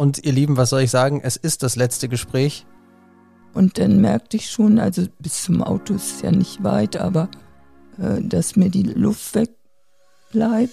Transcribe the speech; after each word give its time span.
Und 0.00 0.24
ihr 0.24 0.32
Lieben, 0.32 0.56
was 0.56 0.70
soll 0.70 0.80
ich 0.80 0.90
sagen? 0.90 1.20
Es 1.22 1.36
ist 1.36 1.62
das 1.62 1.76
letzte 1.76 2.08
Gespräch. 2.08 2.64
Und 3.52 3.78
dann 3.78 4.00
merkte 4.00 4.38
ich 4.38 4.48
schon, 4.48 4.78
also 4.78 5.02
bis 5.18 5.42
zum 5.42 5.62
Auto 5.62 5.92
ist 5.92 6.10
es 6.14 6.22
ja 6.22 6.30
nicht 6.30 6.64
weit, 6.64 6.96
aber 6.96 7.28
äh, 7.98 8.22
dass 8.22 8.56
mir 8.56 8.70
die 8.70 8.84
Luft 8.84 9.34
wegbleibt. 9.34 10.72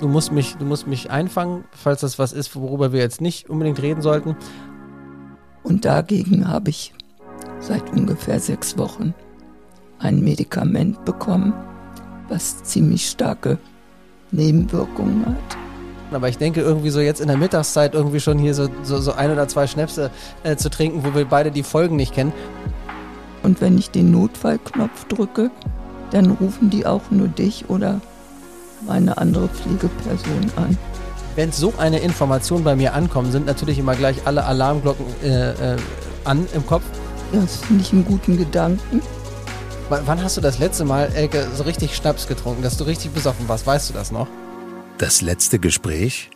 Du 0.00 0.08
musst 0.08 0.32
mich, 0.32 0.56
du 0.56 0.66
musst 0.66 0.86
mich 0.86 1.10
einfangen, 1.10 1.64
falls 1.70 2.02
das 2.02 2.18
was 2.18 2.34
ist, 2.34 2.54
worüber 2.56 2.92
wir 2.92 3.00
jetzt 3.00 3.22
nicht 3.22 3.48
unbedingt 3.48 3.80
reden 3.80 4.02
sollten. 4.02 4.36
Und 5.62 5.86
dagegen 5.86 6.46
habe 6.46 6.68
ich 6.68 6.92
seit 7.60 7.90
ungefähr 7.90 8.38
sechs 8.38 8.76
Wochen 8.76 9.14
ein 9.98 10.20
Medikament 10.20 11.06
bekommen, 11.06 11.54
was 12.28 12.64
ziemlich 12.64 13.08
starke 13.08 13.58
Nebenwirkungen 14.30 15.24
hat. 15.24 15.67
Aber 16.10 16.28
ich 16.28 16.38
denke, 16.38 16.60
irgendwie 16.60 16.90
so 16.90 17.00
jetzt 17.00 17.20
in 17.20 17.28
der 17.28 17.36
Mittagszeit 17.36 17.94
irgendwie 17.94 18.20
schon 18.20 18.38
hier 18.38 18.54
so, 18.54 18.68
so, 18.82 18.98
so 18.98 19.12
ein 19.12 19.30
oder 19.30 19.46
zwei 19.48 19.66
Schnäpse 19.66 20.10
äh, 20.42 20.56
zu 20.56 20.70
trinken, 20.70 21.04
wo 21.04 21.14
wir 21.14 21.26
beide 21.26 21.50
die 21.50 21.62
Folgen 21.62 21.96
nicht 21.96 22.14
kennen. 22.14 22.32
Und 23.42 23.60
wenn 23.60 23.78
ich 23.78 23.90
den 23.90 24.10
Notfallknopf 24.10 25.04
drücke, 25.06 25.50
dann 26.10 26.30
rufen 26.30 26.70
die 26.70 26.86
auch 26.86 27.02
nur 27.10 27.28
dich 27.28 27.68
oder 27.68 28.00
meine 28.86 29.18
andere 29.18 29.48
Pflegeperson 29.48 30.50
an. 30.56 30.78
Wenn 31.36 31.52
so 31.52 31.74
eine 31.78 32.00
Information 32.00 32.64
bei 32.64 32.74
mir 32.74 32.94
ankommt, 32.94 33.32
sind 33.32 33.46
natürlich 33.46 33.78
immer 33.78 33.94
gleich 33.94 34.16
alle 34.24 34.44
Alarmglocken 34.44 35.06
äh, 35.22 35.50
äh, 35.50 35.76
an 36.24 36.46
im 36.54 36.66
Kopf. 36.66 36.82
Das 37.32 37.56
finde 37.56 37.82
ich 37.82 37.92
einen 37.92 38.04
guten 38.04 38.38
Gedanken. 38.38 39.02
W 39.90 39.96
wann 40.04 40.22
hast 40.22 40.36
du 40.36 40.40
das 40.40 40.58
letzte 40.58 40.84
Mal, 40.84 41.10
Elke, 41.14 41.46
so 41.54 41.62
richtig 41.62 41.94
Schnaps 41.94 42.26
getrunken, 42.26 42.62
dass 42.62 42.76
du 42.76 42.84
richtig 42.84 43.12
besoffen 43.12 43.48
warst? 43.48 43.66
Weißt 43.66 43.88
du 43.88 43.94
das 43.94 44.10
noch? 44.10 44.26
Das 44.98 45.20
letzte 45.20 45.60
Gespräch 45.60 46.28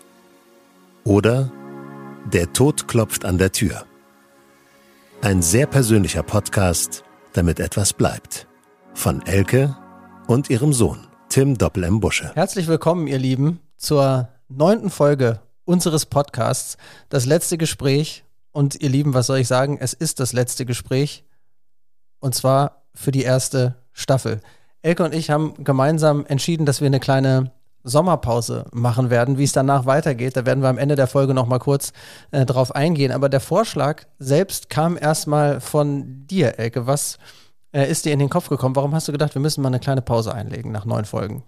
oder 1.02 1.50
Der 2.32 2.52
Tod 2.52 2.86
klopft 2.86 3.24
an 3.24 3.36
der 3.36 3.50
Tür. 3.50 3.84
Ein 5.20 5.42
sehr 5.42 5.66
persönlicher 5.66 6.22
Podcast, 6.22 7.02
damit 7.32 7.58
etwas 7.58 7.92
bleibt. 7.92 8.46
Von 8.94 9.26
Elke 9.26 9.76
und 10.28 10.48
ihrem 10.48 10.72
Sohn, 10.72 11.08
Tim 11.28 11.58
Doppel 11.58 11.82
M. 11.82 11.98
Busche. 11.98 12.30
Herzlich 12.36 12.68
willkommen, 12.68 13.08
ihr 13.08 13.18
Lieben, 13.18 13.58
zur 13.78 14.28
neunten 14.48 14.90
Folge 14.90 15.40
unseres 15.64 16.06
Podcasts. 16.06 16.76
Das 17.08 17.26
letzte 17.26 17.58
Gespräch. 17.58 18.24
Und 18.52 18.80
ihr 18.80 18.90
Lieben, 18.90 19.12
was 19.12 19.26
soll 19.26 19.38
ich 19.38 19.48
sagen? 19.48 19.78
Es 19.80 19.92
ist 19.92 20.20
das 20.20 20.32
letzte 20.32 20.66
Gespräch. 20.66 21.24
Und 22.20 22.36
zwar 22.36 22.84
für 22.94 23.10
die 23.10 23.24
erste 23.24 23.74
Staffel. 23.92 24.40
Elke 24.82 25.02
und 25.02 25.14
ich 25.16 25.30
haben 25.30 25.64
gemeinsam 25.64 26.24
entschieden, 26.26 26.64
dass 26.64 26.80
wir 26.80 26.86
eine 26.86 27.00
kleine 27.00 27.50
Sommerpause 27.84 28.66
machen 28.72 29.10
werden. 29.10 29.38
Wie 29.38 29.44
es 29.44 29.52
danach 29.52 29.86
weitergeht, 29.86 30.36
da 30.36 30.46
werden 30.46 30.62
wir 30.62 30.68
am 30.68 30.78
Ende 30.78 30.96
der 30.96 31.06
Folge 31.06 31.34
noch 31.34 31.46
mal 31.46 31.58
kurz 31.58 31.92
äh, 32.30 32.46
drauf 32.46 32.74
eingehen. 32.74 33.12
Aber 33.12 33.28
der 33.28 33.40
Vorschlag 33.40 34.04
selbst 34.18 34.70
kam 34.70 34.96
erstmal 34.96 35.60
von 35.60 36.26
dir, 36.26 36.58
Elke. 36.58 36.86
Was 36.86 37.18
äh, 37.72 37.90
ist 37.90 38.04
dir 38.04 38.12
in 38.12 38.18
den 38.18 38.28
Kopf 38.28 38.48
gekommen? 38.48 38.76
Warum 38.76 38.94
hast 38.94 39.08
du 39.08 39.12
gedacht, 39.12 39.34
wir 39.34 39.42
müssen 39.42 39.62
mal 39.62 39.68
eine 39.68 39.80
kleine 39.80 40.02
Pause 40.02 40.34
einlegen 40.34 40.72
nach 40.72 40.84
neun 40.84 41.04
Folgen? 41.04 41.42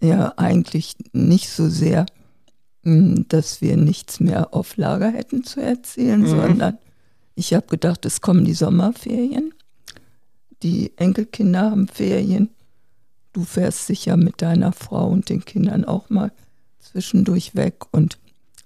Ja, 0.00 0.32
eigentlich 0.36 0.96
nicht 1.12 1.48
so 1.50 1.68
sehr, 1.68 2.06
hm, 2.82 3.26
dass 3.28 3.60
wir 3.60 3.76
nichts 3.76 4.20
mehr 4.20 4.52
auf 4.52 4.76
Lager 4.76 5.10
hätten 5.10 5.44
zu 5.44 5.60
erzählen, 5.60 6.20
mhm. 6.20 6.26
sondern 6.26 6.78
ich 7.34 7.54
habe 7.54 7.66
gedacht, 7.66 8.04
es 8.04 8.20
kommen 8.20 8.44
die 8.44 8.54
Sommerferien. 8.54 9.54
Die 10.62 10.96
Enkelkinder 10.96 11.70
haben 11.70 11.88
Ferien 11.88 12.50
du 13.32 13.44
fährst 13.44 13.86
sicher 13.86 14.16
mit 14.16 14.42
deiner 14.42 14.72
Frau 14.72 15.08
und 15.08 15.28
den 15.28 15.44
Kindern 15.44 15.84
auch 15.84 16.10
mal 16.10 16.32
zwischendurch 16.80 17.54
weg 17.54 17.84
und 17.92 18.18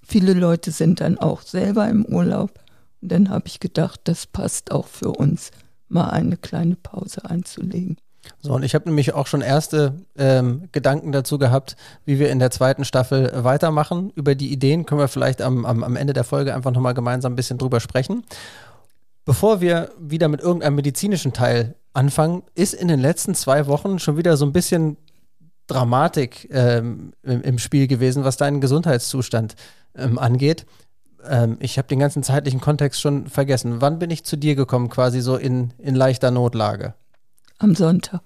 viele 0.02 0.32
Leute 0.32 0.70
sind 0.70 1.00
dann 1.00 1.18
auch 1.18 1.42
selber 1.42 1.88
im 1.88 2.04
Urlaub. 2.04 2.58
Und 3.02 3.12
dann 3.12 3.30
habe 3.30 3.46
ich 3.46 3.60
gedacht, 3.60 4.00
das 4.04 4.26
passt 4.26 4.72
auch 4.72 4.86
für 4.86 5.10
uns, 5.10 5.50
mal 5.88 6.10
eine 6.10 6.36
kleine 6.36 6.76
Pause 6.76 7.24
einzulegen. 7.28 7.96
So, 8.40 8.54
und 8.54 8.64
ich 8.64 8.74
habe 8.74 8.88
nämlich 8.88 9.14
auch 9.14 9.28
schon 9.28 9.40
erste 9.40 9.94
ähm, 10.16 10.68
Gedanken 10.72 11.12
dazu 11.12 11.38
gehabt, 11.38 11.76
wie 12.04 12.18
wir 12.18 12.30
in 12.30 12.40
der 12.40 12.50
zweiten 12.50 12.84
Staffel 12.84 13.30
weitermachen. 13.44 14.10
Über 14.16 14.34
die 14.34 14.52
Ideen 14.52 14.84
können 14.84 15.00
wir 15.00 15.08
vielleicht 15.08 15.42
am, 15.42 15.64
am, 15.64 15.84
am 15.84 15.94
Ende 15.96 16.12
der 16.12 16.24
Folge 16.24 16.54
einfach 16.54 16.72
nochmal 16.72 16.94
gemeinsam 16.94 17.32
ein 17.32 17.36
bisschen 17.36 17.58
drüber 17.58 17.78
sprechen. 17.78 18.24
Bevor 19.24 19.60
wir 19.60 19.90
wieder 20.00 20.28
mit 20.28 20.40
irgendeinem 20.40 20.76
medizinischen 20.76 21.32
Teil 21.32 21.74
anfangen, 21.96 22.42
ist 22.54 22.74
in 22.74 22.88
den 22.88 23.00
letzten 23.00 23.34
zwei 23.34 23.66
Wochen 23.66 23.98
schon 23.98 24.16
wieder 24.16 24.36
so 24.36 24.44
ein 24.44 24.52
bisschen 24.52 24.96
Dramatik 25.66 26.48
ähm, 26.52 27.12
im, 27.22 27.42
im, 27.42 27.58
Spiel 27.58 27.88
gewesen, 27.88 28.22
was 28.22 28.36
deinen 28.36 28.60
Gesundheitszustand 28.60 29.56
ähm, 29.96 30.18
angeht. 30.18 30.66
Ähm, 31.28 31.56
ich 31.58 31.78
habe 31.78 31.88
den 31.88 31.98
ganzen 31.98 32.22
zeitlichen 32.22 32.60
Kontext 32.60 33.00
schon 33.00 33.26
vergessen. 33.26 33.80
Wann 33.80 33.98
bin 33.98 34.10
ich 34.10 34.24
zu 34.24 34.36
dir 34.36 34.54
gekommen, 34.54 34.88
quasi 34.90 35.20
so 35.20 35.36
in, 35.36 35.72
in 35.78 35.96
leichter 35.96 36.30
Notlage? 36.30 36.94
Am 37.58 37.74
Sonntag. 37.74 38.20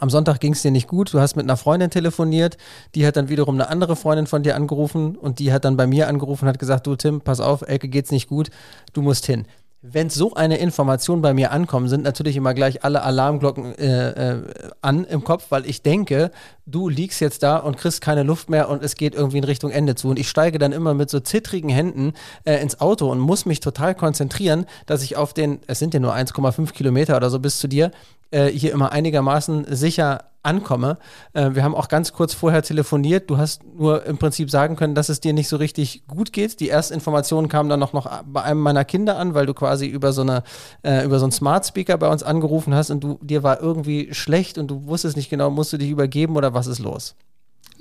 Am 0.00 0.10
Sonntag 0.10 0.40
ging 0.40 0.54
es 0.54 0.62
dir 0.62 0.72
nicht 0.72 0.88
gut. 0.88 1.14
Du 1.14 1.20
hast 1.20 1.36
mit 1.36 1.44
einer 1.44 1.56
Freundin 1.56 1.90
telefoniert. 1.90 2.56
Die 2.96 3.06
hat 3.06 3.16
dann 3.16 3.28
wiederum 3.28 3.54
eine 3.54 3.68
andere 3.68 3.94
Freundin 3.94 4.26
von 4.26 4.42
dir 4.42 4.56
angerufen 4.56 5.16
und 5.16 5.38
die 5.38 5.52
hat 5.52 5.64
dann 5.64 5.76
bei 5.76 5.86
mir 5.86 6.08
angerufen 6.08 6.46
und 6.46 6.48
hat 6.48 6.58
gesagt: 6.58 6.88
Du, 6.88 6.96
Tim, 6.96 7.20
pass 7.20 7.38
auf, 7.38 7.62
Elke 7.62 7.88
geht's 7.88 8.10
nicht 8.10 8.28
gut. 8.28 8.50
Du 8.92 9.02
musst 9.02 9.26
hin 9.26 9.46
wenn 9.86 10.08
so 10.08 10.32
eine 10.32 10.56
Information 10.56 11.20
bei 11.20 11.34
mir 11.34 11.52
ankommt, 11.52 11.90
sind 11.90 12.04
natürlich 12.04 12.36
immer 12.36 12.54
gleich 12.54 12.84
alle 12.84 13.02
Alarmglocken 13.02 13.74
äh, 13.76 14.32
äh, 14.32 14.42
an 14.80 15.04
im 15.04 15.24
Kopf, 15.24 15.50
weil 15.50 15.66
ich 15.66 15.82
denke, 15.82 16.30
du 16.66 16.88
liegst 16.88 17.20
jetzt 17.20 17.42
da 17.42 17.56
und 17.56 17.76
kriegst 17.76 18.00
keine 18.00 18.22
Luft 18.22 18.48
mehr 18.48 18.68
und 18.68 18.82
es 18.82 18.94
geht 18.94 19.14
irgendwie 19.14 19.38
in 19.38 19.44
Richtung 19.44 19.70
Ende 19.70 19.94
zu. 19.94 20.08
Und 20.08 20.18
ich 20.18 20.28
steige 20.28 20.58
dann 20.58 20.72
immer 20.72 20.94
mit 20.94 21.10
so 21.10 21.20
zittrigen 21.20 21.68
Händen 21.68 22.14
äh, 22.44 22.60
ins 22.60 22.80
Auto 22.80 23.10
und 23.10 23.18
muss 23.18 23.46
mich 23.46 23.60
total 23.60 23.94
konzentrieren, 23.94 24.66
dass 24.86 25.02
ich 25.02 25.16
auf 25.16 25.34
den, 25.34 25.60
es 25.66 25.78
sind 25.78 25.94
ja 25.94 26.00
nur 26.00 26.14
1,5 26.14 26.72
Kilometer 26.72 27.16
oder 27.16 27.30
so 27.30 27.38
bis 27.38 27.58
zu 27.58 27.68
dir, 27.68 27.90
äh, 28.30 28.46
hier 28.48 28.72
immer 28.72 28.92
einigermaßen 28.92 29.66
sicher 29.74 30.24
ankomme. 30.44 30.98
Äh, 31.32 31.50
wir 31.54 31.64
haben 31.64 31.74
auch 31.74 31.88
ganz 31.88 32.12
kurz 32.12 32.34
vorher 32.34 32.62
telefoniert. 32.62 33.30
Du 33.30 33.38
hast 33.38 33.62
nur 33.64 34.04
im 34.04 34.18
Prinzip 34.18 34.50
sagen 34.50 34.76
können, 34.76 34.94
dass 34.94 35.08
es 35.08 35.20
dir 35.20 35.32
nicht 35.32 35.48
so 35.48 35.56
richtig 35.56 36.06
gut 36.06 36.32
geht. 36.32 36.60
Die 36.60 36.68
ersten 36.68 36.94
Informationen 36.94 37.48
kamen 37.48 37.68
dann 37.68 37.80
noch, 37.80 37.92
noch 37.92 38.22
bei 38.24 38.42
einem 38.42 38.60
meiner 38.60 38.84
Kinder 38.84 39.18
an, 39.18 39.34
weil 39.34 39.46
du 39.46 39.54
quasi 39.54 39.86
über 39.86 40.12
so 40.12 40.22
eine 40.22 40.42
äh, 40.82 41.04
über 41.04 41.18
so 41.18 41.24
einen 41.24 41.32
Smart 41.32 41.66
Speaker 41.66 41.96
bei 41.96 42.08
uns 42.08 42.22
angerufen 42.22 42.74
hast 42.74 42.90
und 42.90 43.02
du 43.02 43.18
dir 43.22 43.42
war 43.42 43.60
irgendwie 43.60 44.12
schlecht 44.12 44.58
und 44.58 44.68
du 44.68 44.86
wusstest 44.86 45.16
nicht 45.16 45.30
genau, 45.30 45.50
musst 45.50 45.72
du 45.72 45.78
dich 45.78 45.90
übergeben 45.90 46.36
oder 46.36 46.53
was 46.54 46.66
ist 46.66 46.78
los? 46.78 47.14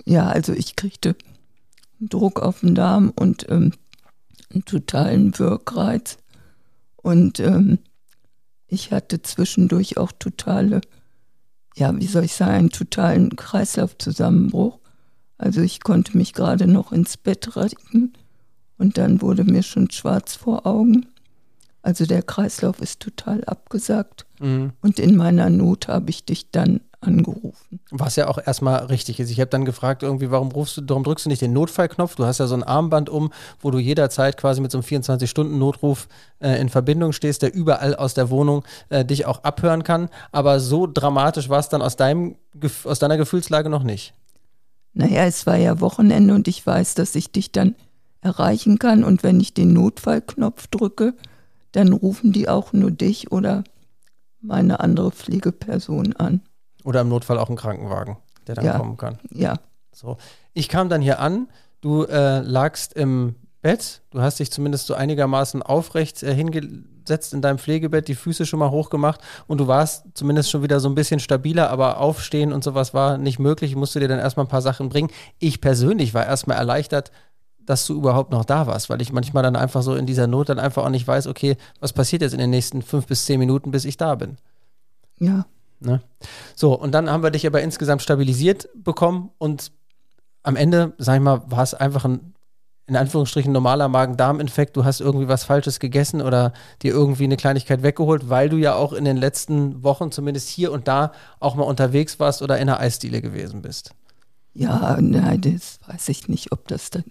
Ja, 0.06 0.28
also 0.28 0.54
ich 0.54 0.76
kriegte 0.76 1.16
Druck 2.00 2.42
auf 2.42 2.62
den 2.62 2.76
Darm 2.76 3.14
und 3.16 3.46
ähm, 3.50 3.74
einen 4.52 4.66
totalen 4.66 5.38
Wirkreiz 5.38 6.18
und 6.98 7.40
ähm, 7.40 7.80
ich 8.68 8.92
hatte 8.92 9.22
zwischendurch 9.22 9.98
auch 9.98 10.12
totale 10.12 10.82
ja, 11.76 12.00
wie 12.00 12.06
soll 12.06 12.24
ich 12.24 12.36
sagen, 12.36 12.54
einen 12.54 12.70
totalen 12.70 13.36
Kreislaufzusammenbruch. 13.36 14.80
Also 15.38 15.62
ich 15.62 15.82
konnte 15.82 16.18
mich 16.18 16.34
gerade 16.34 16.68
noch 16.68 16.92
ins 16.92 17.18
Bett 17.18 17.56
retten 17.56 18.14
und 18.78 18.98
dann 18.98 19.22
wurde 19.22 19.44
mir 19.44 19.64
schon 19.64 19.90
schwarz 19.90 20.36
vor 20.36 20.66
Augen. 20.66 21.08
Also 21.82 22.06
der 22.06 22.22
Kreislauf 22.22 22.80
ist 22.80 23.00
total 23.00 23.44
abgesagt. 23.46 24.26
Mhm. 24.40 24.72
Und 24.82 25.00
in 25.00 25.18
meiner 25.18 25.50
Not 25.50 25.88
habe 25.88 26.12
ich 26.12 26.26
dich 26.26 26.52
dann 26.52 26.82
angerufen. 27.04 27.80
Was 27.92 28.16
ja 28.16 28.28
auch 28.28 28.38
erstmal 28.44 28.86
richtig 28.86 29.20
ist. 29.20 29.30
Ich 29.30 29.40
habe 29.40 29.50
dann 29.50 29.66
gefragt, 29.66 30.04
irgendwie, 30.04 30.32
warum 30.32 30.52
rufst 30.52 30.78
du, 30.78 30.82
warum 30.88 31.04
drückst 31.04 31.26
du 31.26 31.30
nicht 31.30 31.42
den 31.42 31.54
Notfallknopf? 31.54 32.16
Du 32.16 32.26
hast 32.26 32.40
ja 32.40 32.48
so 32.48 32.56
ein 32.56 32.64
Armband 32.64 33.10
um, 33.10 33.32
wo 33.62 33.72
du 33.72 33.80
jederzeit 33.80 34.38
quasi 34.38 34.62
mit 34.62 34.72
so 34.72 34.78
einem 34.78 34.86
24-Stunden-Notruf 34.86 36.08
äh, 36.40 36.60
in 36.60 36.70
Verbindung 36.70 37.12
stehst, 37.12 37.42
der 37.42 37.54
überall 37.54 37.96
aus 37.96 38.14
der 38.14 38.30
Wohnung 38.30 38.64
äh, 38.90 39.06
dich 39.06 39.26
auch 39.26 39.44
abhören 39.44 39.84
kann. 39.84 40.10
Aber 40.32 40.60
so 40.60 40.88
dramatisch 40.88 41.50
war 41.50 41.60
es 41.60 41.70
dann 41.70 41.82
aus, 41.82 41.96
deinem, 41.96 42.36
aus 42.84 43.00
deiner 43.00 43.18
Gefühlslage 43.18 43.70
noch 43.70 43.84
nicht. 43.84 44.14
Naja, 44.94 45.26
es 45.26 45.46
war 45.46 45.58
ja 45.58 45.80
Wochenende 45.80 46.34
und 46.34 46.48
ich 46.48 46.66
weiß, 46.66 46.96
dass 46.96 47.16
ich 47.16 47.32
dich 47.32 47.52
dann 47.52 47.76
erreichen 48.22 48.80
kann. 48.80 49.04
Und 49.04 49.24
wenn 49.24 49.40
ich 49.40 49.54
den 49.54 49.74
Notfallknopf 49.74 50.68
drücke, 50.68 51.14
dann 51.72 51.92
rufen 51.92 52.32
die 52.32 52.48
auch 52.48 52.74
nur 52.74 52.92
dich 52.92 53.32
oder 53.32 53.64
meine 54.42 54.80
andere 54.80 55.12
Pflegeperson 55.12 56.14
an. 56.14 56.42
Oder 56.84 57.02
im 57.02 57.10
Notfall 57.10 57.38
auch 57.40 57.50
ein 57.50 57.56
Krankenwagen, 57.56 58.18
der 58.48 58.56
dann 58.56 58.66
ja. 58.66 58.78
kommen 58.78 58.98
kann. 58.98 59.20
Ja. 59.32 59.56
So. 59.92 60.18
Ich 60.54 60.70
kam 60.70 60.90
dann 60.90 61.02
hier 61.02 61.20
an, 61.20 61.48
du 61.82 62.04
äh, 62.04 62.40
lagst 62.40 62.94
im 62.94 63.36
Bett, 63.62 64.02
du 64.12 64.22
hast 64.22 64.40
dich 64.40 64.52
zumindest 64.52 64.88
so 64.88 64.94
einigermaßen 64.94 65.64
aufrecht 65.64 66.22
äh, 66.22 66.36
hingesetzt 66.36 67.34
in 67.34 67.42
deinem 67.42 67.58
Pflegebett, 67.58 68.10
die 68.10 68.16
Füße 68.16 68.46
schon 68.46 68.60
mal 68.60 68.72
hochgemacht 68.72 69.22
und 69.48 69.60
du 69.60 69.68
warst 69.68 70.06
zumindest 70.16 70.52
schon 70.52 70.64
wieder 70.64 70.82
so 70.82 70.90
ein 70.90 70.96
bisschen 70.96 71.22
stabiler, 71.22 71.70
aber 71.70 72.00
aufstehen 72.00 72.52
und 72.52 72.64
sowas 72.64 72.94
war 72.94 73.18
nicht 73.18 73.40
möglich. 73.40 73.72
Ich 73.72 73.78
musste 73.78 74.02
dir 74.02 74.10
dann 74.10 74.20
erstmal 74.20 74.46
ein 74.46 74.50
paar 74.50 74.62
Sachen 74.62 74.90
bringen. 74.90 75.10
Ich 75.40 75.62
persönlich 75.62 76.14
war 76.14 76.26
erstmal 76.26 76.58
erleichtert, 76.58 77.12
dass 77.66 77.86
du 77.88 77.96
überhaupt 77.96 78.32
noch 78.32 78.44
da 78.44 78.68
warst, 78.68 78.90
weil 78.90 79.02
ich 79.02 79.14
manchmal 79.14 79.44
dann 79.44 79.56
einfach 79.56 79.82
so 79.82 79.96
in 79.96 80.06
dieser 80.06 80.28
Not 80.28 80.50
dann 80.50 80.60
einfach 80.60 80.84
auch 80.84 80.90
nicht 80.90 81.08
weiß, 81.08 81.28
okay, 81.28 81.56
was 81.80 81.94
passiert 81.94 82.22
jetzt 82.22 82.34
in 82.34 82.40
den 82.40 82.50
nächsten 82.50 82.82
fünf 82.82 83.08
bis 83.08 83.26
zehn 83.26 83.40
Minuten, 83.40 83.72
bis 83.72 83.86
ich 83.86 83.96
da 83.96 84.16
bin. 84.16 84.38
Ja, 85.20 85.46
Ne? 85.84 86.02
So, 86.56 86.74
und 86.74 86.92
dann 86.92 87.10
haben 87.10 87.24
wir 87.24 87.32
dich 87.32 87.46
aber 87.46 87.62
insgesamt 87.62 88.02
stabilisiert 88.02 88.70
bekommen 88.76 89.32
und 89.38 89.72
am 90.44 90.56
Ende, 90.56 90.94
sag 90.98 91.16
ich 91.16 91.22
mal, 91.22 91.44
war 91.48 91.64
es 91.64 91.74
einfach 91.74 92.06
ein 92.06 92.34
in 92.86 92.98
Anführungsstrichen 92.98 93.52
normaler 93.54 93.88
Magen-Darm-Infekt, 93.88 94.76
du 94.76 94.84
hast 94.84 95.00
irgendwie 95.00 95.30
was 95.30 95.46
Falsches 95.46 95.80
gegessen 95.80 96.22
oder 96.22 96.52
dir 96.82 96.92
irgendwie 96.92 97.24
eine 97.24 97.38
Kleinigkeit 97.38 97.82
weggeholt, 97.82 98.30
weil 98.30 98.50
du 98.50 98.58
ja 98.58 98.76
auch 98.76 98.92
in 98.92 99.06
den 99.06 99.16
letzten 99.16 99.84
Wochen 99.84 100.12
zumindest 100.12 100.50
hier 100.50 100.72
und 100.72 100.88
da 100.88 101.14
auch 101.40 101.56
mal 101.56 101.64
unterwegs 101.64 102.20
warst 102.20 102.42
oder 102.42 102.58
in 102.58 102.64
einer 102.64 102.80
Eisdiele 102.80 103.22
gewesen 103.22 103.62
bist. 103.62 103.92
Ja, 104.54 104.98
nein, 105.00 105.40
das 105.42 105.80
weiß 105.88 106.10
ich 106.10 106.28
nicht, 106.28 106.52
ob 106.52 106.68
das 106.68 106.90
dann 106.90 107.06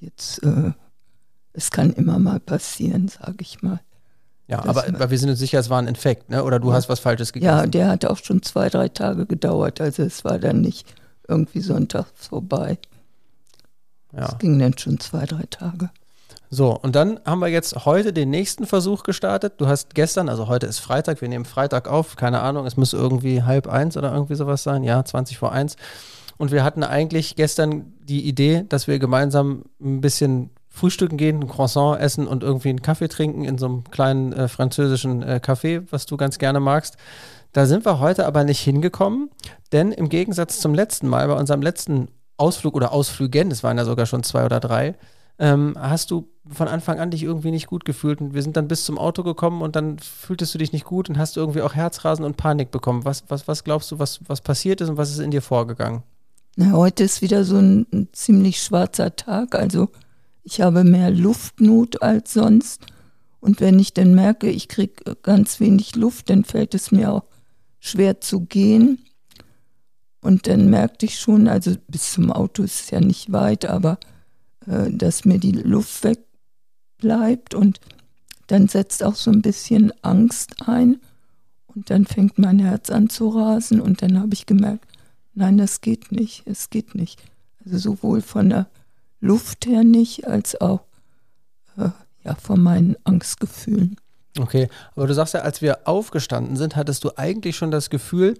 jetzt, 0.00 0.42
äh, 0.42 0.72
es 1.52 1.70
kann 1.70 1.92
immer 1.92 2.18
mal 2.18 2.40
passieren, 2.40 3.06
sage 3.06 3.36
ich 3.38 3.62
mal. 3.62 3.80
Ja, 4.46 4.64
aber, 4.64 4.86
aber, 4.86 5.10
wir 5.10 5.18
sind 5.18 5.30
uns 5.30 5.38
sicher, 5.38 5.58
es 5.58 5.70
war 5.70 5.80
ein 5.80 5.86
Infekt, 5.86 6.28
ne? 6.28 6.44
oder 6.44 6.60
du 6.60 6.68
ja. 6.68 6.74
hast 6.74 6.88
was 6.88 7.00
Falsches 7.00 7.32
gegessen. 7.32 7.56
Ja, 7.56 7.66
der 7.66 7.88
hat 7.88 8.04
auch 8.04 8.18
schon 8.18 8.42
zwei, 8.42 8.68
drei 8.68 8.88
Tage 8.88 9.24
gedauert, 9.24 9.80
also 9.80 10.02
es 10.02 10.24
war 10.24 10.38
dann 10.38 10.60
nicht 10.60 10.86
irgendwie 11.26 11.60
Sonntag 11.60 12.06
vorbei. 12.14 12.78
Ja. 14.12 14.28
Es 14.28 14.38
ging 14.38 14.58
dann 14.58 14.76
schon 14.76 15.00
zwei, 15.00 15.24
drei 15.24 15.44
Tage. 15.48 15.90
So, 16.50 16.78
und 16.78 16.94
dann 16.94 17.18
haben 17.24 17.40
wir 17.40 17.48
jetzt 17.48 17.84
heute 17.84 18.12
den 18.12 18.30
nächsten 18.30 18.66
Versuch 18.66 19.02
gestartet. 19.02 19.54
Du 19.56 19.66
hast 19.66 19.94
gestern, 19.94 20.28
also 20.28 20.46
heute 20.46 20.66
ist 20.66 20.78
Freitag, 20.78 21.20
wir 21.20 21.28
nehmen 21.28 21.46
Freitag 21.46 21.88
auf, 21.88 22.14
keine 22.14 22.40
Ahnung, 22.42 22.66
es 22.66 22.76
muss 22.76 22.92
irgendwie 22.92 23.42
halb 23.42 23.66
eins 23.66 23.96
oder 23.96 24.12
irgendwie 24.12 24.36
sowas 24.36 24.62
sein, 24.62 24.84
ja, 24.84 25.04
20 25.04 25.36
vor 25.36 25.52
eins. 25.52 25.76
Und 26.36 26.52
wir 26.52 26.62
hatten 26.62 26.84
eigentlich 26.84 27.34
gestern 27.34 27.92
die 28.00 28.28
Idee, 28.28 28.64
dass 28.68 28.86
wir 28.86 28.98
gemeinsam 28.98 29.64
ein 29.80 30.00
bisschen 30.00 30.50
frühstücken 30.74 31.16
gehen, 31.16 31.40
ein 31.40 31.48
Croissant 31.48 32.00
essen 32.00 32.26
und 32.26 32.42
irgendwie 32.42 32.70
einen 32.70 32.82
Kaffee 32.82 33.08
trinken 33.08 33.44
in 33.44 33.58
so 33.58 33.66
einem 33.66 33.84
kleinen 33.84 34.32
äh, 34.32 34.48
französischen 34.48 35.22
äh, 35.22 35.40
Café, 35.42 35.86
was 35.90 36.04
du 36.04 36.16
ganz 36.16 36.38
gerne 36.38 36.58
magst. 36.58 36.96
Da 37.52 37.66
sind 37.66 37.84
wir 37.84 38.00
heute 38.00 38.26
aber 38.26 38.42
nicht 38.42 38.58
hingekommen, 38.58 39.30
denn 39.70 39.92
im 39.92 40.08
Gegensatz 40.08 40.58
zum 40.58 40.74
letzten 40.74 41.06
Mal, 41.06 41.28
bei 41.28 41.34
unserem 41.34 41.62
letzten 41.62 42.08
Ausflug 42.36 42.74
oder 42.74 42.90
Ausflügen, 42.92 43.52
es 43.52 43.62
waren 43.62 43.78
ja 43.78 43.84
sogar 43.84 44.06
schon 44.06 44.24
zwei 44.24 44.44
oder 44.44 44.58
drei, 44.58 44.96
ähm, 45.38 45.76
hast 45.78 46.10
du 46.10 46.28
von 46.50 46.66
Anfang 46.66 46.98
an 46.98 47.12
dich 47.12 47.22
irgendwie 47.22 47.52
nicht 47.52 47.68
gut 47.68 47.84
gefühlt. 47.84 48.20
Und 48.20 48.34
wir 48.34 48.42
sind 48.42 48.56
dann 48.56 48.68
bis 48.68 48.84
zum 48.84 48.98
Auto 48.98 49.22
gekommen 49.22 49.62
und 49.62 49.76
dann 49.76 49.98
fühltest 50.00 50.54
du 50.54 50.58
dich 50.58 50.72
nicht 50.72 50.84
gut 50.84 51.08
und 51.08 51.18
hast 51.18 51.36
irgendwie 51.36 51.62
auch 51.62 51.74
Herzrasen 51.74 52.24
und 52.24 52.36
Panik 52.36 52.72
bekommen. 52.72 53.04
Was, 53.04 53.24
was, 53.28 53.46
was 53.46 53.62
glaubst 53.62 53.92
du, 53.92 54.00
was, 54.00 54.20
was 54.26 54.40
passiert 54.40 54.80
ist 54.80 54.88
und 54.88 54.96
was 54.96 55.10
ist 55.10 55.20
in 55.20 55.30
dir 55.30 55.42
vorgegangen? 55.42 56.02
Na, 56.56 56.72
heute 56.72 57.04
ist 57.04 57.22
wieder 57.22 57.44
so 57.44 57.56
ein, 57.58 57.86
ein 57.92 58.08
ziemlich 58.12 58.60
schwarzer 58.60 59.16
Tag. 59.16 59.54
Also 59.54 59.88
ich 60.44 60.60
habe 60.60 60.84
mehr 60.84 61.10
Luftnot 61.10 62.02
als 62.02 62.34
sonst. 62.34 62.86
Und 63.40 63.60
wenn 63.60 63.78
ich 63.78 63.92
dann 63.92 64.14
merke, 64.14 64.48
ich 64.48 64.68
kriege 64.68 65.16
ganz 65.22 65.58
wenig 65.58 65.96
Luft, 65.96 66.30
dann 66.30 66.44
fällt 66.44 66.74
es 66.74 66.92
mir 66.92 67.12
auch 67.12 67.24
schwer 67.80 68.20
zu 68.20 68.40
gehen. 68.40 68.98
Und 70.20 70.46
dann 70.46 70.70
merkte 70.70 71.06
ich 71.06 71.18
schon, 71.18 71.48
also 71.48 71.72
bis 71.88 72.12
zum 72.12 72.30
Auto 72.32 72.62
ist 72.62 72.84
es 72.84 72.90
ja 72.90 73.00
nicht 73.00 73.32
weit, 73.32 73.66
aber 73.66 73.98
äh, 74.66 74.90
dass 74.90 75.24
mir 75.24 75.38
die 75.38 75.52
Luft 75.52 76.02
wegbleibt 76.04 77.54
und 77.54 77.80
dann 78.46 78.68
setzt 78.68 79.02
auch 79.02 79.16
so 79.16 79.30
ein 79.30 79.42
bisschen 79.42 79.92
Angst 80.02 80.66
ein 80.66 81.00
und 81.66 81.90
dann 81.90 82.06
fängt 82.06 82.38
mein 82.38 82.58
Herz 82.58 82.90
an 82.90 83.10
zu 83.10 83.28
rasen 83.28 83.80
und 83.80 84.00
dann 84.00 84.18
habe 84.18 84.32
ich 84.32 84.46
gemerkt, 84.46 84.86
nein, 85.34 85.58
das 85.58 85.80
geht 85.80 86.12
nicht, 86.12 86.46
es 86.46 86.70
geht 86.70 86.94
nicht. 86.94 87.22
Also 87.64 87.78
sowohl 87.78 88.22
von 88.22 88.48
der 88.50 88.68
Luft 89.24 89.66
her 89.66 89.84
nicht, 89.84 90.26
als 90.26 90.60
auch 90.60 90.80
äh, 91.78 91.88
ja, 92.24 92.34
von 92.34 92.62
meinen 92.62 92.96
Angstgefühlen. 93.04 93.96
Okay, 94.38 94.68
aber 94.94 95.06
du 95.06 95.14
sagst 95.14 95.34
ja, 95.34 95.40
als 95.40 95.62
wir 95.62 95.86
aufgestanden 95.86 96.56
sind, 96.56 96.76
hattest 96.76 97.04
du 97.04 97.12
eigentlich 97.16 97.56
schon 97.56 97.70
das 97.70 97.88
Gefühl, 97.88 98.34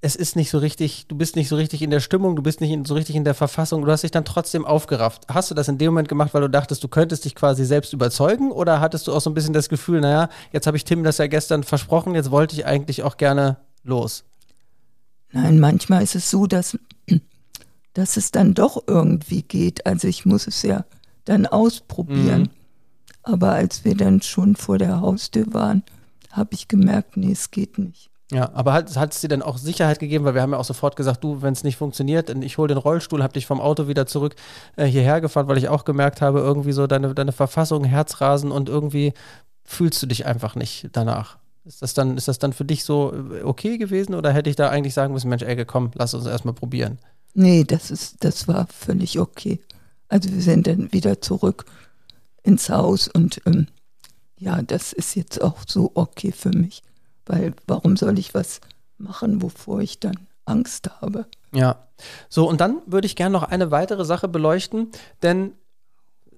es 0.00 0.16
ist 0.16 0.34
nicht 0.34 0.50
so 0.50 0.58
richtig, 0.58 1.06
du 1.06 1.16
bist 1.16 1.36
nicht 1.36 1.48
so 1.48 1.56
richtig 1.56 1.82
in 1.82 1.90
der 1.90 2.00
Stimmung, 2.00 2.34
du 2.34 2.42
bist 2.42 2.60
nicht 2.60 2.70
in, 2.70 2.84
so 2.84 2.94
richtig 2.94 3.14
in 3.14 3.24
der 3.24 3.34
Verfassung, 3.34 3.84
du 3.84 3.90
hast 3.90 4.02
dich 4.02 4.10
dann 4.10 4.24
trotzdem 4.24 4.64
aufgerafft. 4.64 5.26
Hast 5.28 5.50
du 5.50 5.54
das 5.54 5.68
in 5.68 5.78
dem 5.78 5.92
Moment 5.92 6.08
gemacht, 6.08 6.34
weil 6.34 6.40
du 6.40 6.50
dachtest, 6.50 6.82
du 6.82 6.88
könntest 6.88 7.24
dich 7.24 7.34
quasi 7.34 7.64
selbst 7.64 7.92
überzeugen 7.92 8.50
oder 8.50 8.80
hattest 8.80 9.06
du 9.06 9.12
auch 9.12 9.20
so 9.20 9.30
ein 9.30 9.34
bisschen 9.34 9.52
das 9.52 9.68
Gefühl, 9.68 10.00
naja, 10.00 10.28
jetzt 10.52 10.66
habe 10.66 10.76
ich 10.76 10.84
Tim 10.84 11.04
das 11.04 11.18
ja 11.18 11.28
gestern 11.28 11.62
versprochen, 11.62 12.14
jetzt 12.14 12.30
wollte 12.30 12.56
ich 12.56 12.66
eigentlich 12.66 13.04
auch 13.04 13.16
gerne 13.16 13.58
los? 13.84 14.24
Nein, 15.30 15.60
manchmal 15.60 16.02
ist 16.02 16.16
es 16.16 16.30
so, 16.30 16.46
dass, 16.46 16.76
dass 17.94 18.16
es 18.16 18.30
dann 18.30 18.54
doch 18.54 18.82
irgendwie 18.86 19.42
geht. 19.42 19.86
Also 19.86 20.08
ich 20.08 20.24
muss 20.24 20.46
es 20.46 20.62
ja 20.62 20.84
dann 21.24 21.46
ausprobieren. 21.46 22.42
Mhm. 22.42 22.50
Aber 23.22 23.52
als 23.52 23.84
wir 23.84 23.96
dann 23.96 24.22
schon 24.22 24.56
vor 24.56 24.78
der 24.78 25.00
Haustür 25.00 25.52
waren, 25.52 25.82
habe 26.30 26.54
ich 26.54 26.68
gemerkt, 26.68 27.16
nee, 27.16 27.32
es 27.32 27.50
geht 27.50 27.78
nicht. 27.78 28.10
Ja, 28.32 28.50
aber 28.54 28.72
hat, 28.72 28.96
hat 28.96 29.12
es 29.12 29.20
dir 29.20 29.28
dann 29.28 29.42
auch 29.42 29.58
Sicherheit 29.58 29.98
gegeben, 29.98 30.24
weil 30.24 30.34
wir 30.34 30.40
haben 30.40 30.52
ja 30.52 30.58
auch 30.58 30.64
sofort 30.64 30.96
gesagt, 30.96 31.22
du, 31.22 31.42
wenn 31.42 31.52
es 31.52 31.64
nicht 31.64 31.76
funktioniert, 31.76 32.30
ich 32.30 32.56
hole 32.56 32.68
den 32.68 32.78
Rollstuhl, 32.78 33.22
habe 33.22 33.34
dich 33.34 33.44
vom 33.44 33.60
Auto 33.60 33.88
wieder 33.88 34.06
zurück 34.06 34.36
äh, 34.76 34.86
hierher 34.86 35.20
gefahren, 35.20 35.48
weil 35.48 35.58
ich 35.58 35.68
auch 35.68 35.84
gemerkt 35.84 36.22
habe, 36.22 36.40
irgendwie 36.40 36.72
so 36.72 36.86
deine, 36.86 37.14
deine 37.14 37.32
Verfassung, 37.32 37.84
Herzrasen 37.84 38.50
und 38.50 38.70
irgendwie 38.70 39.12
fühlst 39.64 40.02
du 40.02 40.06
dich 40.06 40.24
einfach 40.24 40.54
nicht 40.54 40.88
danach. 40.92 41.36
Ist 41.66 41.82
das 41.82 41.92
dann, 41.92 42.16
ist 42.16 42.26
das 42.26 42.38
dann 42.38 42.54
für 42.54 42.64
dich 42.64 42.84
so 42.84 43.12
äh, 43.12 43.42
okay 43.42 43.76
gewesen 43.76 44.14
oder 44.14 44.32
hätte 44.32 44.48
ich 44.48 44.56
da 44.56 44.70
eigentlich 44.70 44.94
sagen 44.94 45.12
müssen, 45.12 45.28
Mensch, 45.28 45.42
ey, 45.42 45.64
komm, 45.66 45.90
lass 45.94 46.14
uns 46.14 46.24
erstmal 46.24 46.54
probieren? 46.54 46.98
Nee, 47.34 47.64
das 47.64 47.90
ist, 47.90 48.24
das 48.24 48.48
war 48.48 48.66
völlig 48.66 49.18
okay. 49.18 49.60
Also 50.08 50.30
wir 50.30 50.42
sind 50.42 50.66
dann 50.66 50.92
wieder 50.92 51.20
zurück 51.20 51.64
ins 52.42 52.68
Haus 52.68 53.08
und 53.08 53.40
ähm, 53.46 53.68
ja, 54.36 54.60
das 54.60 54.92
ist 54.92 55.14
jetzt 55.14 55.40
auch 55.40 55.58
so 55.66 55.92
okay 55.94 56.32
für 56.32 56.50
mich. 56.50 56.82
Weil 57.24 57.54
warum 57.66 57.96
soll 57.96 58.18
ich 58.18 58.34
was 58.34 58.60
machen, 58.98 59.40
wovor 59.42 59.80
ich 59.80 60.00
dann 60.00 60.16
Angst 60.44 60.90
habe? 61.00 61.26
Ja. 61.52 61.88
So, 62.28 62.48
und 62.48 62.60
dann 62.60 62.82
würde 62.86 63.06
ich 63.06 63.16
gerne 63.16 63.32
noch 63.32 63.44
eine 63.44 63.70
weitere 63.70 64.04
Sache 64.04 64.28
beleuchten, 64.28 64.90
denn 65.22 65.52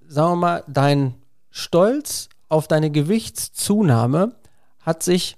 sagen 0.07 0.33
wir 0.33 0.35
mal, 0.35 0.63
dein 0.67 1.15
Stolz 1.49 2.29
auf 2.47 2.67
deine 2.67 2.91
Gewichtszunahme 2.91 4.35
hat 4.79 5.01
sich 5.01 5.37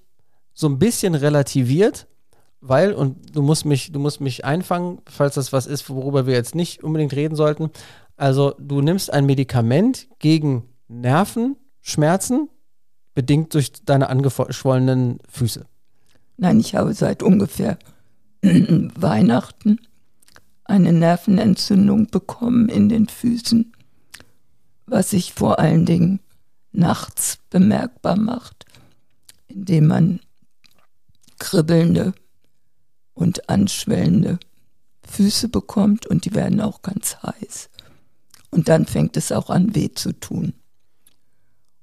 so 0.53 0.67
ein 0.67 0.79
bisschen 0.79 1.15
relativiert, 1.15 2.07
weil, 2.61 2.93
und 2.93 3.35
du 3.35 3.41
musst 3.41 3.65
mich, 3.65 3.91
du 3.91 3.99
musst 3.99 4.21
mich 4.21 4.45
einfangen, 4.45 4.99
falls 5.07 5.35
das 5.35 5.53
was 5.53 5.67
ist, 5.67 5.89
worüber 5.89 6.25
wir 6.25 6.33
jetzt 6.33 6.55
nicht 6.55 6.83
unbedingt 6.83 7.13
reden 7.13 7.35
sollten. 7.35 7.69
Also, 8.15 8.55
du 8.59 8.81
nimmst 8.81 9.11
ein 9.13 9.25
Medikament 9.25 10.07
gegen 10.19 10.63
Nervenschmerzen, 10.87 12.49
bedingt 13.13 13.53
durch 13.53 13.71
deine 13.73 14.09
angeschwollenen 14.09 15.19
Füße? 15.29 15.65
Nein, 16.37 16.59
ich 16.59 16.75
habe 16.75 16.93
seit 16.93 17.23
ungefähr 17.23 17.77
Weihnachten 18.41 19.79
eine 20.63 20.93
Nervenentzündung 20.93 22.07
bekommen 22.07 22.69
in 22.69 22.89
den 22.89 23.07
Füßen, 23.07 23.71
was 24.85 25.11
sich 25.11 25.33
vor 25.33 25.59
allen 25.59 25.85
Dingen 25.85 26.19
nachts 26.71 27.39
bemerkbar 27.49 28.17
macht, 28.17 28.65
indem 29.47 29.87
man 29.87 30.19
kribbelnde 31.39 32.13
und 33.17 33.49
anschwellende 33.49 34.39
Füße 35.01 35.49
bekommt 35.49 36.05
und 36.05 36.25
die 36.25 36.35
werden 36.35 36.61
auch 36.61 36.81
ganz 36.81 37.17
heiß. 37.23 37.69
Und 38.51 38.69
dann 38.69 38.85
fängt 38.85 39.17
es 39.17 39.31
auch 39.31 39.49
an 39.49 39.75
weh 39.75 39.89
zu 39.93 40.13
tun. 40.13 40.53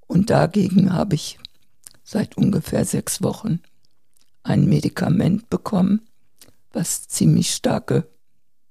Und 0.07 0.31
dagegen 0.31 0.93
habe 0.93 1.17
ich 1.17 1.39
seit 2.05 2.37
ungefähr 2.37 2.85
sechs 2.85 3.23
Wochen 3.23 3.61
ein 4.43 4.67
Medikament 4.67 5.51
bekommen, 5.51 6.03
was 6.73 7.09
ziemlich 7.09 7.53
starke 7.53 8.07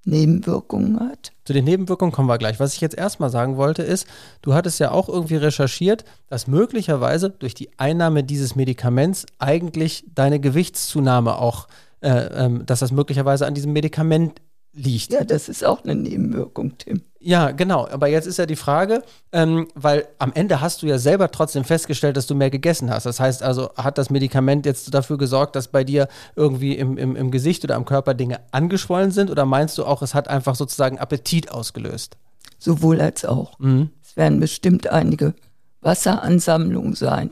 Nebenwirkungen 0.05 0.99
hat. 0.99 1.31
Zu 1.45 1.53
den 1.53 1.65
Nebenwirkungen 1.65 2.11
kommen 2.11 2.29
wir 2.29 2.37
gleich. 2.37 2.59
Was 2.59 2.75
ich 2.75 2.81
jetzt 2.81 2.97
erstmal 2.97 3.29
sagen 3.29 3.57
wollte, 3.57 3.83
ist, 3.83 4.07
du 4.41 4.53
hattest 4.53 4.79
ja 4.79 4.91
auch 4.91 5.09
irgendwie 5.09 5.37
recherchiert, 5.37 6.05
dass 6.27 6.47
möglicherweise 6.47 7.29
durch 7.29 7.53
die 7.53 7.69
Einnahme 7.77 8.23
dieses 8.23 8.55
Medikaments 8.55 9.25
eigentlich 9.39 10.05
deine 10.13 10.39
Gewichtszunahme 10.39 11.37
auch, 11.37 11.67
äh, 12.03 12.45
ähm, 12.45 12.65
dass 12.65 12.79
das 12.79 12.91
möglicherweise 12.91 13.45
an 13.47 13.53
diesem 13.53 13.73
Medikament 13.73 14.41
liegt. 14.73 15.13
Ja, 15.13 15.23
das 15.23 15.49
ist 15.49 15.63
auch 15.63 15.83
eine 15.83 15.95
Nebenwirkung, 15.95 16.77
Tim. 16.77 17.03
Ja, 17.19 17.51
genau. 17.51 17.87
Aber 17.87 18.07
jetzt 18.07 18.25
ist 18.25 18.37
ja 18.37 18.45
die 18.45 18.55
Frage, 18.55 19.03
ähm, 19.31 19.67
weil 19.75 20.07
am 20.19 20.33
Ende 20.33 20.59
hast 20.59 20.81
du 20.81 20.87
ja 20.87 20.97
selber 20.97 21.31
trotzdem 21.31 21.63
festgestellt, 21.63 22.17
dass 22.17 22.27
du 22.27 22.35
mehr 22.35 22.49
gegessen 22.49 22.89
hast. 22.89 23.05
Das 23.05 23.19
heißt 23.19 23.43
also, 23.43 23.69
hat 23.77 23.97
das 23.97 24.09
Medikament 24.09 24.65
jetzt 24.65 24.93
dafür 24.93 25.17
gesorgt, 25.17 25.55
dass 25.55 25.69
bei 25.69 25.83
dir 25.83 26.07
irgendwie 26.35 26.75
im, 26.75 26.97
im, 26.97 27.15
im 27.15 27.31
Gesicht 27.31 27.63
oder 27.63 27.75
am 27.75 27.85
Körper 27.85 28.13
Dinge 28.13 28.41
angeschwollen 28.51 29.11
sind? 29.11 29.29
Oder 29.31 29.45
meinst 29.45 29.77
du 29.77 29.85
auch, 29.85 30.01
es 30.01 30.13
hat 30.13 30.27
einfach 30.27 30.55
sozusagen 30.55 30.99
Appetit 30.99 31.51
ausgelöst? 31.51 32.17
Sowohl 32.59 32.99
als 32.99 33.23
auch. 33.23 33.57
Mhm. 33.59 33.91
Es 34.03 34.17
werden 34.17 34.39
bestimmt 34.39 34.87
einige 34.87 35.33
Wasseransammlungen 35.81 36.95
sein. 36.95 37.31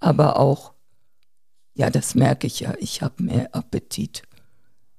Aber 0.00 0.38
auch, 0.40 0.72
ja, 1.74 1.90
das 1.90 2.14
merke 2.14 2.46
ich 2.46 2.60
ja, 2.60 2.74
ich 2.78 3.02
habe 3.02 3.22
mehr 3.22 3.54
Appetit. 3.54 4.22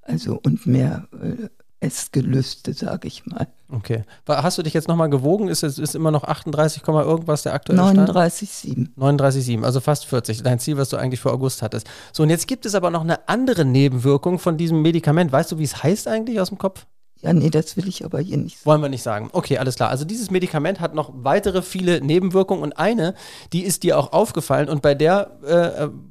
Also 0.01 0.39
und 0.44 0.65
mehr 0.65 1.08
äh, 1.22 1.48
Essgelüste, 1.80 2.74
sage 2.74 3.08
ich 3.08 3.25
mal. 3.25 3.48
Okay. 3.70 4.03
Hast 4.27 4.58
du 4.58 4.63
dich 4.63 4.74
jetzt 4.74 4.88
nochmal 4.88 5.10
gewogen? 5.10 5.50
Ist 5.50 5.63
es 5.63 5.77
ist 5.77 5.96
immer 5.96 6.12
noch 6.12 6.24
38, 6.24 6.82
irgendwas 6.88 7.44
der 7.44 7.53
aktuelle 7.53 7.82
39,7. 7.82 8.96
39,7, 8.98 9.63
also 9.63 9.82
fast 9.82 10.06
40. 10.06 10.44
Dein 10.44 10.60
Ziel, 10.60 10.77
was 10.77 10.89
du 10.89 10.98
eigentlich 10.98 11.20
für 11.20 11.32
August 11.32 11.62
hattest. 11.62 11.88
So, 12.13 12.24
und 12.24 12.30
jetzt 12.30 12.48
gibt 12.48 12.65
es 12.65 12.75
aber 12.75 12.89
noch 12.89 13.01
eine 13.01 13.27
andere 13.27 13.65
Nebenwirkung 13.65 14.39
von 14.39 14.58
diesem 14.58 14.82
Medikament. 14.82 15.32
Weißt 15.32 15.51
du, 15.51 15.58
wie 15.58 15.63
es 15.63 15.84
heißt 15.84 16.08
eigentlich 16.08 16.39
aus 16.39 16.50
dem 16.50 16.58
Kopf? 16.58 16.86
Ja, 17.24 17.32
nee, 17.32 17.50
das 17.50 17.77
will 17.77 17.88
ich 17.88 18.03
aber 18.03 18.20
hier 18.20 18.36
nicht 18.36 18.58
sagen. 18.58 18.65
Wollen 18.65 18.82
wir 18.82 18.89
nicht 18.89 19.01
sagen. 19.01 19.30
Okay, 19.32 19.58
alles 19.58 19.75
klar. 19.75 19.89
Also 19.89 20.03
dieses 20.03 20.30
Medikament 20.30 20.82
hat 20.82 20.94
noch 20.94 21.10
weitere 21.15 21.62
viele 21.62 22.01
Nebenwirkungen 22.01 22.62
und 22.62 22.74
eine, 22.74 23.15
die 23.53 23.63
ist 23.63 23.84
dir 23.84 23.98
auch 23.98 24.12
aufgefallen 24.12 24.68
und 24.68 24.82
bei 24.82 24.94
der 24.94 25.32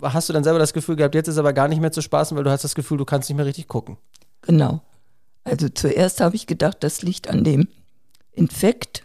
äh, 0.03 0.07
hast 0.09 0.31
du 0.31 0.33
dann 0.33 0.43
selber 0.43 0.59
das 0.59 0.73
Gefühl 0.73 0.97
gehabt, 0.97 1.15
jetzt 1.15 1.29
ist 1.29 1.37
aber 1.37 1.53
gar 1.53 1.69
nicht 1.69 1.83
mehr 1.83 1.93
zu 1.93 2.01
spaßen, 2.01 2.35
weil 2.35 2.45
du 2.45 2.51
hast 2.51 2.65
das 2.65 2.75
Gefühl, 2.75 2.97
du 2.97 3.05
kannst 3.05 3.29
nicht 3.29 3.37
mehr 3.37 3.45
richtig 3.45 3.69
gucken. 3.69 3.99
Genau. 4.41 4.81
Also 5.45 5.69
zuerst 5.69 6.23
habe 6.23 6.35
ich 6.35 6.47
gedacht, 6.47 6.79
das 6.81 7.03
liegt 7.03 7.29
an 7.29 7.45
dem 7.45 7.69
Infekt, 8.33 9.05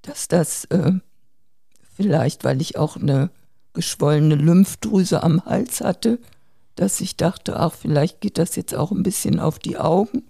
dass 0.00 0.28
das 0.28 0.64
äh, 0.66 0.92
vielleicht, 1.94 2.42
weil 2.42 2.62
ich 2.62 2.78
auch 2.78 2.96
eine 2.96 3.28
geschwollene 3.74 4.36
Lymphdrüse 4.36 5.22
am 5.22 5.44
Hals 5.44 5.82
hatte, 5.82 6.18
dass 6.74 7.02
ich 7.02 7.16
dachte, 7.16 7.56
ach, 7.56 7.74
vielleicht 7.74 8.22
geht 8.22 8.38
das 8.38 8.56
jetzt 8.56 8.74
auch 8.74 8.92
ein 8.92 9.02
bisschen 9.02 9.40
auf 9.40 9.58
die 9.58 9.76
Augen. 9.76 10.22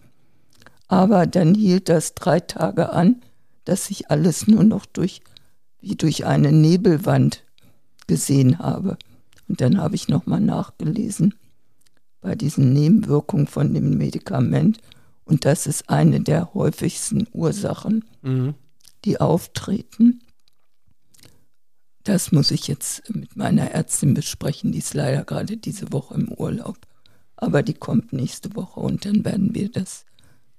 Aber 0.89 1.27
dann 1.27 1.55
hielt 1.55 1.89
das 1.89 2.15
drei 2.15 2.41
Tage 2.41 2.91
an, 2.91 3.23
dass 3.65 3.91
ich 3.91 4.11
alles 4.11 4.47
nur 4.47 4.65
noch 4.65 4.87
durch, 4.87 5.23
wie 5.81 5.97
durch 5.97 6.27
eine 6.27 6.53
Nebelwand 6.53 7.43
gesehen 8.07 8.59
habe. 8.59 8.99
Und 9.49 9.61
dann 9.61 9.79
habe 9.79 9.95
ich 9.95 10.09
nochmal 10.09 10.41
nachgelesen 10.41 11.35
bei 12.21 12.35
diesen 12.35 12.73
Nebenwirkungen 12.73 13.47
von 13.47 13.73
dem 13.75 13.97
Medikament. 13.99 14.81
Und 15.25 15.45
das 15.45 15.67
ist 15.67 15.89
eine 15.89 16.21
der 16.21 16.55
häufigsten 16.55 17.27
Ursachen, 17.33 18.05
mhm. 18.23 18.55
die 19.05 19.21
auftreten. 19.21 20.21
Das 22.03 22.33
muss 22.33 22.51
ich 22.51 22.69
jetzt 22.69 23.15
mit 23.15 23.35
meiner 23.37 23.71
Ärztin 23.71 24.13
besprechen. 24.13 24.73
Die 24.73 24.79
ist 24.79 24.93
leider 24.93 25.25
gerade 25.25 25.57
diese 25.57 25.93
Woche 25.93 26.15
im 26.15 26.29
Urlaub. 26.29 26.79
Aber 27.37 27.63
die 27.63 27.75
kommt 27.75 28.13
nächste 28.13 28.55
Woche 28.55 28.81
und 28.81 29.05
dann 29.07 29.25
werden 29.25 29.55
wir 29.55 29.71
das 29.71 30.05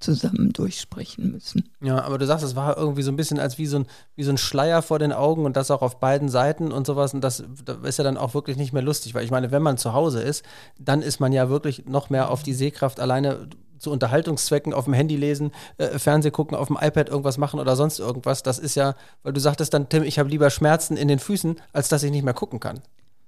zusammen 0.06 0.54
durchsprechen 0.54 1.32
müssen. 1.32 1.70
Ja, 1.82 2.02
aber 2.04 2.18
du 2.18 2.26
sagst, 2.26 2.46
es 2.46 2.56
war 2.56 2.78
irgendwie 2.78 3.02
so 3.02 3.12
ein 3.12 3.16
bisschen 3.16 3.40
als 3.40 3.58
wie 3.58 3.66
so 3.66 3.80
ein, 3.80 3.88
wie 4.16 4.24
so 4.24 4.32
ein 4.32 4.38
Schleier 4.38 4.82
vor 4.82 5.00
den 5.00 5.12
Augen 5.12 5.46
und 5.46 5.58
das 5.58 5.72
auch 5.72 5.82
auf 5.82 6.00
beiden 6.00 6.30
Seiten 6.30 6.72
und 6.72 6.88
sowas. 6.88 7.14
Und 7.14 7.22
das, 7.22 7.44
das 7.66 7.78
ist 7.84 7.98
ja 7.98 8.04
dann 8.04 8.18
auch 8.18 8.34
wirklich 8.34 8.58
nicht 8.58 8.72
mehr 8.72 8.82
lustig, 8.82 9.14
weil 9.14 9.26
ich 9.26 9.32
meine, 9.32 9.52
wenn 9.52 9.62
man 9.62 9.78
zu 9.78 9.94
Hause 9.94 10.22
ist, 10.22 10.44
dann 10.80 11.02
ist 11.02 11.20
man 11.20 11.34
ja 11.34 11.50
wirklich 11.50 11.86
noch 11.86 12.10
mehr 12.10 12.32
auf 12.32 12.44
die 12.44 12.54
Sehkraft 12.54 13.00
alleine 13.00 13.50
zu 13.78 13.92
Unterhaltungszwecken 13.92 14.74
auf 14.74 14.86
dem 14.86 14.94
Handy 14.94 15.18
lesen, 15.18 15.52
äh, 15.78 16.00
Fernseh 16.00 16.32
gucken, 16.32 16.56
auf 16.56 16.68
dem 16.68 16.78
iPad 16.80 17.10
irgendwas 17.10 17.38
machen 17.38 17.60
oder 17.60 17.76
sonst 17.76 18.00
irgendwas. 18.00 18.42
Das 18.42 18.58
ist 18.58 18.76
ja, 18.76 18.96
weil 19.24 19.34
du 19.34 19.42
sagtest 19.42 19.74
dann, 19.74 19.90
Tim, 19.90 20.04
ich 20.04 20.18
habe 20.18 20.30
lieber 20.30 20.50
Schmerzen 20.50 20.96
in 20.96 21.08
den 21.08 21.20
Füßen, 21.20 21.58
als 21.74 21.90
dass 21.90 22.04
ich 22.04 22.12
nicht 22.12 22.24
mehr 22.24 22.34
gucken 22.34 22.60
kann. 22.60 22.82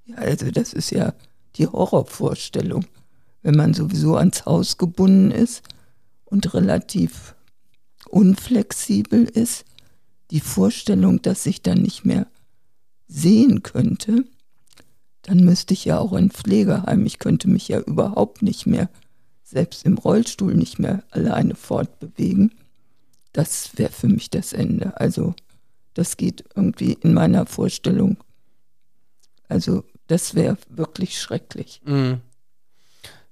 Ja, 0.05 0.15
also 0.17 0.49
das 0.51 0.73
ist 0.73 0.91
ja 0.91 1.13
die 1.55 1.67
Horrorvorstellung, 1.67 2.85
wenn 3.41 3.55
man 3.55 3.73
sowieso 3.73 4.15
ans 4.15 4.45
Haus 4.45 4.77
gebunden 4.77 5.31
ist 5.31 5.63
und 6.27 6.53
relativ 6.53 7.35
unflexibel 8.09 9.23
ist. 9.23 9.65
Die 10.31 10.39
Vorstellung, 10.39 11.21
dass 11.21 11.45
ich 11.45 11.61
dann 11.61 11.81
nicht 11.81 12.05
mehr 12.05 12.27
sehen 13.07 13.63
könnte, 13.63 14.25
dann 15.21 15.39
müsste 15.39 15.73
ich 15.73 15.85
ja 15.85 15.99
auch 15.99 16.13
in 16.13 16.29
Pflegeheim. 16.29 17.05
Ich 17.05 17.19
könnte 17.19 17.49
mich 17.49 17.67
ja 17.67 17.79
überhaupt 17.79 18.41
nicht 18.41 18.65
mehr 18.65 18.89
selbst 19.43 19.85
im 19.85 19.97
Rollstuhl 19.97 20.53
nicht 20.53 20.77
mehr 20.77 21.03
alleine 21.11 21.55
fortbewegen, 21.55 22.51
das 23.31 23.77
wäre 23.77 23.91
für 23.91 24.07
mich 24.07 24.29
das 24.29 24.51
Ende. 24.51 24.99
Also 24.99 25.35
das 25.93 26.17
geht 26.17 26.43
irgendwie 26.55 26.93
in 26.93 27.13
meiner 27.13 27.45
Vorstellung. 27.45 28.17
Also 29.47 29.83
das 30.07 30.35
wäre 30.35 30.57
wirklich 30.69 31.21
schrecklich. 31.21 31.81
Mhm. 31.85 32.21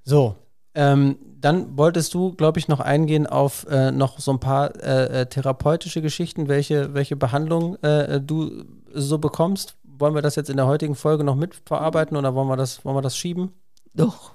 So, 0.03 0.35
ähm, 0.75 1.17
dann 1.39 1.77
wolltest 1.77 2.13
du, 2.13 2.33
glaube 2.33 2.59
ich, 2.59 2.67
noch 2.67 2.79
eingehen 2.79 3.27
auf 3.27 3.65
äh, 3.69 3.91
noch 3.91 4.19
so 4.19 4.31
ein 4.31 4.39
paar 4.39 4.75
äh, 4.83 5.21
äh 5.21 5.25
therapeutische 5.25 6.01
Geschichten, 6.01 6.47
welche, 6.47 6.93
welche 6.93 7.15
Behandlung 7.15 7.75
äh, 7.83 8.19
du 8.19 8.65
so 8.93 9.17
bekommst. 9.17 9.75
Wollen 9.83 10.15
wir 10.15 10.21
das 10.21 10.35
jetzt 10.35 10.49
in 10.49 10.57
der 10.57 10.67
heutigen 10.67 10.95
Folge 10.95 11.23
noch 11.23 11.35
mitverarbeiten 11.35 12.17
oder 12.17 12.35
wollen 12.35 12.47
wir 12.47 12.57
das, 12.57 12.83
wollen 12.83 12.97
wir 12.97 13.01
das 13.01 13.17
schieben? 13.17 13.53
Doch, 13.93 14.33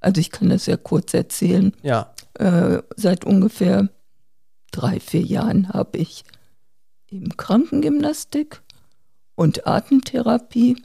also 0.00 0.20
ich 0.20 0.30
kann 0.30 0.48
das 0.48 0.66
ja 0.66 0.76
kurz 0.76 1.12
erzählen. 1.14 1.72
Ja. 1.82 2.14
Äh, 2.34 2.82
seit 2.96 3.24
ungefähr 3.24 3.88
drei, 4.70 5.00
vier 5.00 5.22
Jahren 5.22 5.68
habe 5.68 5.98
ich 5.98 6.24
eben 7.08 7.36
Krankengymnastik 7.36 8.62
und 9.34 9.66
Atemtherapie 9.66 10.82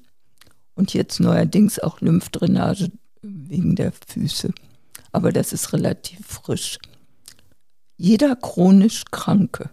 und 0.75 0.93
jetzt 0.93 1.19
neuerdings 1.19 1.79
auch 1.79 2.01
Lymphdrainage 2.01 2.91
wegen 3.21 3.75
der 3.75 3.91
Füße. 4.07 4.51
Aber 5.11 5.31
das 5.31 5.53
ist 5.53 5.73
relativ 5.73 6.25
frisch. 6.25 6.79
Jeder 7.97 8.35
chronisch 8.35 9.03
Kranke, 9.11 9.69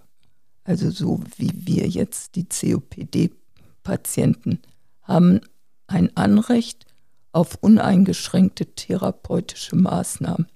also 0.64 0.91
so 0.91 1.23
wie 1.37 1.53
wir 1.55 1.88
jetzt 1.88 2.37
die 2.37 2.47
COPD-Patienten, 2.49 4.61
haben 5.03 5.41
ein 5.87 6.17
Anrecht 6.17 6.87
auf 7.33 7.59
uneingeschränkte 7.61 8.75
therapeutische 8.75 9.76
Maßnahmen. 9.76 10.47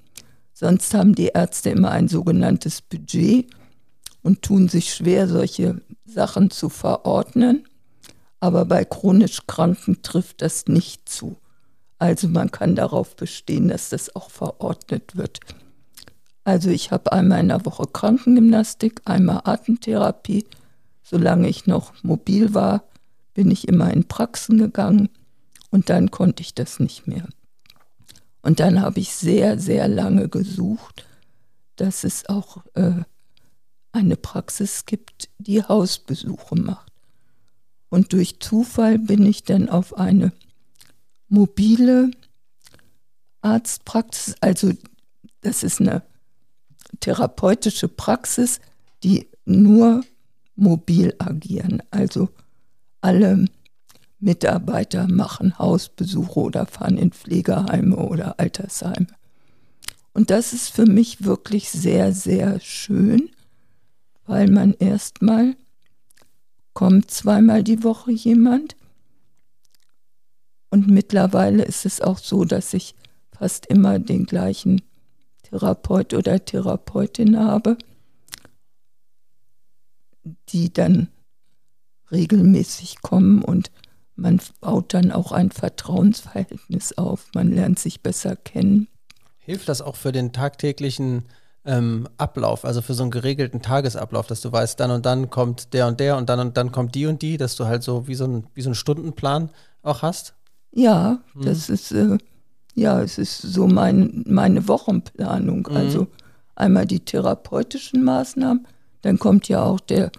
Sonst 0.54 0.94
haben 0.94 1.14
die 1.14 1.32
Ärzte 1.34 1.68
immer 1.70 1.90
ein 1.90 2.08
sogenanntes 2.08 2.80
Budget 2.80 3.50
und 4.22 4.42
tun 4.42 4.68
sich 4.68 4.94
schwer, 4.94 5.28
solche 5.28 5.80
Sachen 6.04 6.50
zu 6.50 6.68
verordnen. 6.68 7.64
Aber 8.40 8.64
bei 8.64 8.84
chronisch 8.84 9.46
Kranken 9.46 10.02
trifft 10.02 10.42
das 10.42 10.66
nicht 10.66 11.08
zu. 11.08 11.36
Also 11.98 12.28
man 12.28 12.50
kann 12.50 12.76
darauf 12.76 13.16
bestehen, 13.16 13.68
dass 13.68 13.88
das 13.88 14.14
auch 14.14 14.30
verordnet 14.30 15.16
wird. 15.16 15.40
Also 16.44 16.70
ich 16.70 16.92
habe 16.92 17.12
einmal 17.12 17.40
in 17.40 17.48
der 17.48 17.64
Woche 17.66 17.86
Krankengymnastik, 17.86 19.02
einmal 19.04 19.42
Atemtherapie. 19.44 20.46
Solange 21.02 21.48
ich 21.48 21.66
noch 21.66 21.92
mobil 22.02 22.54
war, 22.54 22.84
bin 23.34 23.50
ich 23.50 23.68
immer 23.68 23.92
in 23.92 24.06
Praxen 24.06 24.58
gegangen 24.58 25.08
und 25.70 25.90
dann 25.90 26.10
konnte 26.10 26.42
ich 26.42 26.54
das 26.54 26.80
nicht 26.80 27.06
mehr. 27.06 27.26
Und 28.42 28.60
dann 28.60 28.80
habe 28.80 29.00
ich 29.00 29.14
sehr, 29.14 29.58
sehr 29.58 29.88
lange 29.88 30.28
gesucht, 30.28 31.06
dass 31.76 32.04
es 32.04 32.28
auch 32.28 32.58
äh, 32.74 33.02
eine 33.92 34.16
Praxis 34.16 34.86
gibt, 34.86 35.28
die 35.38 35.62
Hausbesuche 35.62 36.56
macht. 36.56 36.92
Und 37.90 38.12
durch 38.12 38.40
Zufall 38.40 38.98
bin 38.98 39.26
ich 39.26 39.44
dann 39.44 39.68
auf 39.68 39.96
eine 39.96 40.32
mobile 41.28 42.10
Arztpraxis, 43.42 44.34
also 44.40 44.72
das 45.42 45.62
ist 45.62 45.80
eine 45.80 46.02
therapeutische 47.00 47.88
Praxis, 47.88 48.60
die 49.02 49.28
nur 49.44 50.04
mobil 50.56 51.14
agieren. 51.18 51.82
Also 51.90 52.28
alle 53.00 53.46
Mitarbeiter 54.20 55.06
machen 55.06 55.58
Hausbesuche 55.58 56.40
oder 56.40 56.66
fahren 56.66 56.98
in 56.98 57.12
Pflegeheime 57.12 57.96
oder 57.96 58.38
Altersheime. 58.40 59.06
Und 60.12 60.30
das 60.30 60.52
ist 60.52 60.70
für 60.70 60.86
mich 60.86 61.24
wirklich 61.24 61.70
sehr, 61.70 62.12
sehr 62.12 62.58
schön, 62.58 63.30
weil 64.26 64.50
man 64.50 64.74
erstmal 64.74 65.54
kommt 66.74 67.10
zweimal 67.10 67.62
die 67.62 67.84
Woche 67.84 68.10
jemand. 68.10 68.76
Und 70.70 70.88
mittlerweile 70.88 71.64
ist 71.64 71.86
es 71.86 72.00
auch 72.00 72.18
so, 72.18 72.44
dass 72.44 72.74
ich 72.74 72.94
fast 73.30 73.66
immer 73.66 73.98
den 73.98 74.26
gleichen 74.26 74.82
Therapeut 75.42 76.12
oder 76.14 76.44
Therapeutin 76.44 77.38
habe, 77.38 77.78
die 80.50 80.72
dann 80.72 81.08
regelmäßig 82.10 83.00
kommen 83.02 83.42
und 83.42 83.70
man 84.16 84.40
baut 84.60 84.94
dann 84.94 85.12
auch 85.12 85.32
ein 85.32 85.50
Vertrauensverhältnis 85.50 86.98
auf, 86.98 87.28
man 87.34 87.52
lernt 87.52 87.78
sich 87.78 88.02
besser 88.02 88.34
kennen. 88.34 88.88
Hilft 89.38 89.68
das 89.68 89.80
auch 89.80 89.96
für 89.96 90.10
den 90.10 90.32
tagtäglichen 90.32 91.24
ähm, 91.64 92.08
Ablauf, 92.16 92.64
also 92.64 92.82
für 92.82 92.94
so 92.94 93.02
einen 93.02 93.12
geregelten 93.12 93.62
Tagesablauf, 93.62 94.26
dass 94.26 94.40
du 94.40 94.50
weißt, 94.50 94.80
dann 94.80 94.90
und 94.90 95.06
dann 95.06 95.30
kommt 95.30 95.72
der 95.72 95.86
und 95.86 96.00
der 96.00 96.16
und 96.16 96.28
dann 96.28 96.40
und 96.40 96.56
dann 96.56 96.72
kommt 96.72 96.94
die 96.94 97.06
und 97.06 97.22
die, 97.22 97.36
dass 97.36 97.56
du 97.56 97.66
halt 97.66 97.82
so 97.82 98.08
wie 98.08 98.14
so 98.14 98.24
ein, 98.24 98.46
wie 98.54 98.62
so 98.62 98.70
einen 98.70 98.74
Stundenplan 98.74 99.50
auch 99.82 100.02
hast? 100.02 100.34
Ja, 100.72 101.22
mhm. 101.34 101.42
das 101.42 101.68
ist, 101.68 101.92
äh, 101.92 102.18
ja, 102.74 103.00
es 103.02 103.18
ist 103.18 103.40
so 103.42 103.66
mein, 103.66 104.24
meine 104.26 104.68
Wochenplanung. 104.68 105.66
Mhm. 105.70 105.76
Also 105.76 106.06
einmal 106.54 106.86
die 106.86 107.00
therapeutischen 107.00 108.04
Maßnahmen, 108.04 108.66
dann 109.02 109.18
kommt 109.18 109.48
ja 109.48 109.62
auch 109.62 109.80
der 109.80 110.10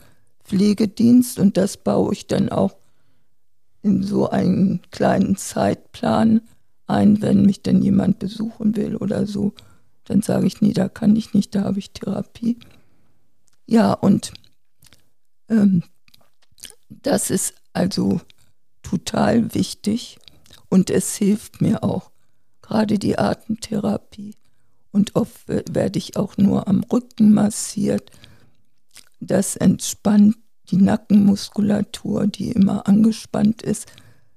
Pflegedienst 0.44 1.40
und 1.40 1.58
das 1.58 1.78
baue 1.78 2.14
ich 2.14 2.28
dann 2.28 2.50
auch 2.50 2.76
in 3.82 4.04
so 4.04 4.30
einen 4.30 4.82
kleinen 4.92 5.36
Zeitplan 5.36 6.42
ein, 6.88 7.22
wenn 7.22 7.46
mich 7.46 7.62
denn 7.62 7.82
jemand 7.82 8.20
besuchen 8.20 8.76
will 8.76 8.96
oder 8.96 9.28
so. 9.28 9.54
Dann 10.06 10.22
sage 10.22 10.48
ich, 10.48 10.62
nee, 10.62 10.74
da 10.74 10.90
kann 10.90 11.16
ich 11.16 11.34
nicht, 11.34 11.54
da 11.54 11.64
habe 11.64 11.80
ich 11.80 11.92
Therapie. 11.92 12.58
Ja, 13.68 13.94
und 13.94 14.34
ähm, 15.50 15.84
das 16.90 17.30
ist 17.30 17.54
also 17.74 18.20
total 18.82 19.54
wichtig 19.54 20.18
und 20.70 20.90
es 20.90 21.16
hilft 21.16 21.62
mir 21.62 21.84
auch, 21.84 22.12
gerade 22.62 23.00
die 23.00 23.18
Atemtherapie 23.18 24.36
Und 24.92 25.16
oft 25.16 25.48
werde 25.48 26.00
ich 26.00 26.18
auch 26.18 26.38
nur 26.38 26.68
am 26.68 26.84
Rücken 26.84 27.34
massiert. 27.34 28.12
Das 29.20 29.56
entspannt 29.56 30.38
die 30.70 30.78
Nackenmuskulatur, 30.78 32.28
die 32.28 32.52
immer 32.52 32.88
angespannt 32.88 33.62
ist, 33.62 33.88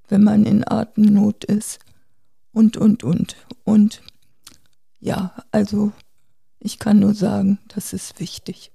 wenn 0.09 0.25
man 0.25 0.45
in 0.45 0.67
Atemnot 0.67 1.45
ist. 1.45 1.79
Und, 2.53 2.77
und, 2.77 3.05
und. 3.05 3.37
Und 3.65 4.03
ja, 5.01 5.35
also 5.51 5.93
ich 6.59 6.79
kann 6.79 7.01
nur 7.01 7.15
sagen, 7.15 7.59
das 7.69 7.93
ist 7.93 8.21
wichtig. 8.21 8.73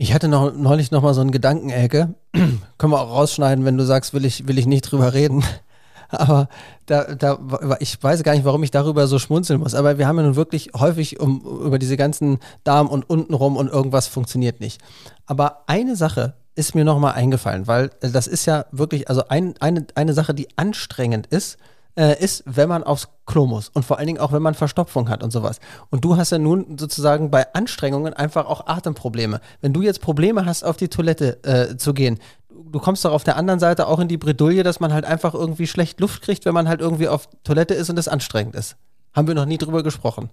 Ich 0.00 0.14
hatte 0.14 0.28
noch 0.28 0.54
neulich 0.54 0.92
noch 0.92 1.02
mal 1.02 1.12
so 1.12 1.20
einen 1.20 1.32
Gedankenecke. 1.32 2.14
Können 2.32 2.92
wir 2.92 3.00
auch 3.00 3.10
rausschneiden, 3.10 3.64
wenn 3.64 3.76
du 3.76 3.84
sagst, 3.84 4.14
will 4.14 4.24
ich, 4.24 4.46
will 4.46 4.56
ich 4.56 4.66
nicht 4.66 4.82
drüber 4.82 5.12
reden. 5.12 5.42
Aber 6.10 6.48
da, 6.86 7.14
da, 7.14 7.38
ich 7.80 8.02
weiß 8.02 8.22
gar 8.22 8.32
nicht, 8.32 8.44
warum 8.44 8.62
ich 8.62 8.70
darüber 8.70 9.08
so 9.08 9.18
schmunzeln 9.18 9.60
muss. 9.60 9.74
Aber 9.74 9.98
wir 9.98 10.06
haben 10.06 10.16
ja 10.16 10.22
nun 10.22 10.36
wirklich 10.36 10.70
häufig 10.74 11.18
um, 11.18 11.40
über 11.40 11.80
diese 11.80 11.96
ganzen 11.96 12.38
Darm 12.62 12.86
und 12.86 13.10
untenrum 13.10 13.56
und 13.56 13.68
irgendwas 13.68 14.06
funktioniert 14.06 14.60
nicht. 14.60 14.80
Aber 15.26 15.64
eine 15.66 15.96
Sache 15.96 16.34
ist 16.54 16.76
mir 16.76 16.84
nochmal 16.84 17.14
eingefallen, 17.14 17.66
weil 17.66 17.90
das 18.00 18.28
ist 18.28 18.46
ja 18.46 18.66
wirklich, 18.70 19.08
also 19.08 19.24
ein, 19.28 19.54
eine, 19.58 19.86
eine 19.96 20.14
Sache, 20.14 20.32
die 20.32 20.48
anstrengend 20.56 21.26
ist, 21.26 21.58
äh, 21.96 22.22
ist, 22.22 22.42
wenn 22.46 22.68
man 22.68 22.84
aufs 22.84 23.08
Klo 23.26 23.46
muss 23.46 23.68
und 23.68 23.84
vor 23.84 23.98
allen 23.98 24.06
Dingen 24.06 24.20
auch, 24.20 24.32
wenn 24.32 24.42
man 24.42 24.54
Verstopfung 24.54 25.08
hat 25.08 25.22
und 25.22 25.30
sowas. 25.30 25.60
Und 25.90 26.04
du 26.04 26.16
hast 26.16 26.30
ja 26.30 26.38
nun 26.38 26.78
sozusagen 26.78 27.30
bei 27.30 27.52
Anstrengungen 27.54 28.14
einfach 28.14 28.46
auch 28.46 28.66
Atemprobleme. 28.66 29.40
Wenn 29.60 29.72
du 29.72 29.82
jetzt 29.82 30.00
Probleme 30.00 30.46
hast, 30.46 30.64
auf 30.64 30.76
die 30.76 30.88
Toilette 30.88 31.42
äh, 31.44 31.76
zu 31.76 31.94
gehen, 31.94 32.18
du 32.50 32.78
kommst 32.78 33.04
doch 33.04 33.12
auf 33.12 33.24
der 33.24 33.36
anderen 33.36 33.60
Seite 33.60 33.86
auch 33.86 33.98
in 33.98 34.08
die 34.08 34.16
Bredouille, 34.16 34.62
dass 34.62 34.80
man 34.80 34.92
halt 34.92 35.04
einfach 35.04 35.34
irgendwie 35.34 35.66
schlecht 35.66 36.00
Luft 36.00 36.22
kriegt, 36.22 36.44
wenn 36.44 36.54
man 36.54 36.68
halt 36.68 36.80
irgendwie 36.80 37.08
auf 37.08 37.28
Toilette 37.44 37.74
ist 37.74 37.90
und 37.90 37.98
es 37.98 38.08
anstrengend 38.08 38.54
ist. 38.54 38.76
Haben 39.12 39.28
wir 39.28 39.34
noch 39.34 39.46
nie 39.46 39.58
drüber 39.58 39.82
gesprochen. 39.82 40.30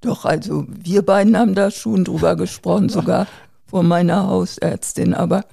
Doch, 0.00 0.24
also 0.24 0.64
wir 0.68 1.02
beiden 1.04 1.36
haben 1.36 1.54
da 1.54 1.70
schon 1.70 2.04
drüber 2.04 2.36
gesprochen, 2.36 2.88
sogar 2.88 3.26
vor 3.66 3.82
meiner 3.82 4.28
Hausärztin, 4.28 5.14
aber 5.14 5.44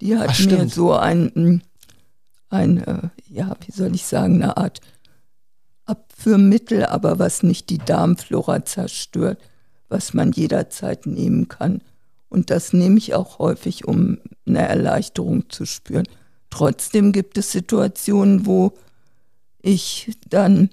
die 0.00 0.16
hat 0.16 0.28
Ach, 0.30 0.46
mir 0.46 0.68
so 0.68 0.92
ein, 0.92 1.62
ein, 2.50 2.78
äh, 2.78 3.08
ja, 3.28 3.56
wie 3.66 3.72
soll 3.72 3.94
ich 3.94 4.06
sagen, 4.06 4.42
eine 4.42 4.56
Art 4.56 4.80
Abführmittel, 5.84 6.84
aber 6.84 7.18
was 7.18 7.42
nicht 7.42 7.70
die 7.70 7.78
Darmflora 7.78 8.64
zerstört, 8.64 9.40
was 9.88 10.12
man 10.12 10.32
jederzeit 10.32 11.06
nehmen 11.06 11.48
kann. 11.48 11.82
Und 12.28 12.50
das 12.50 12.74
nehme 12.74 12.98
ich 12.98 13.14
auch 13.14 13.38
häufig, 13.38 13.86
um 13.86 14.18
eine 14.46 14.68
Erleichterung 14.68 15.48
zu 15.48 15.64
spüren. 15.64 16.06
Trotzdem 16.50 17.12
gibt 17.12 17.38
es 17.38 17.52
Situationen, 17.52 18.44
wo 18.44 18.72
ich 19.62 20.12
dann 20.28 20.70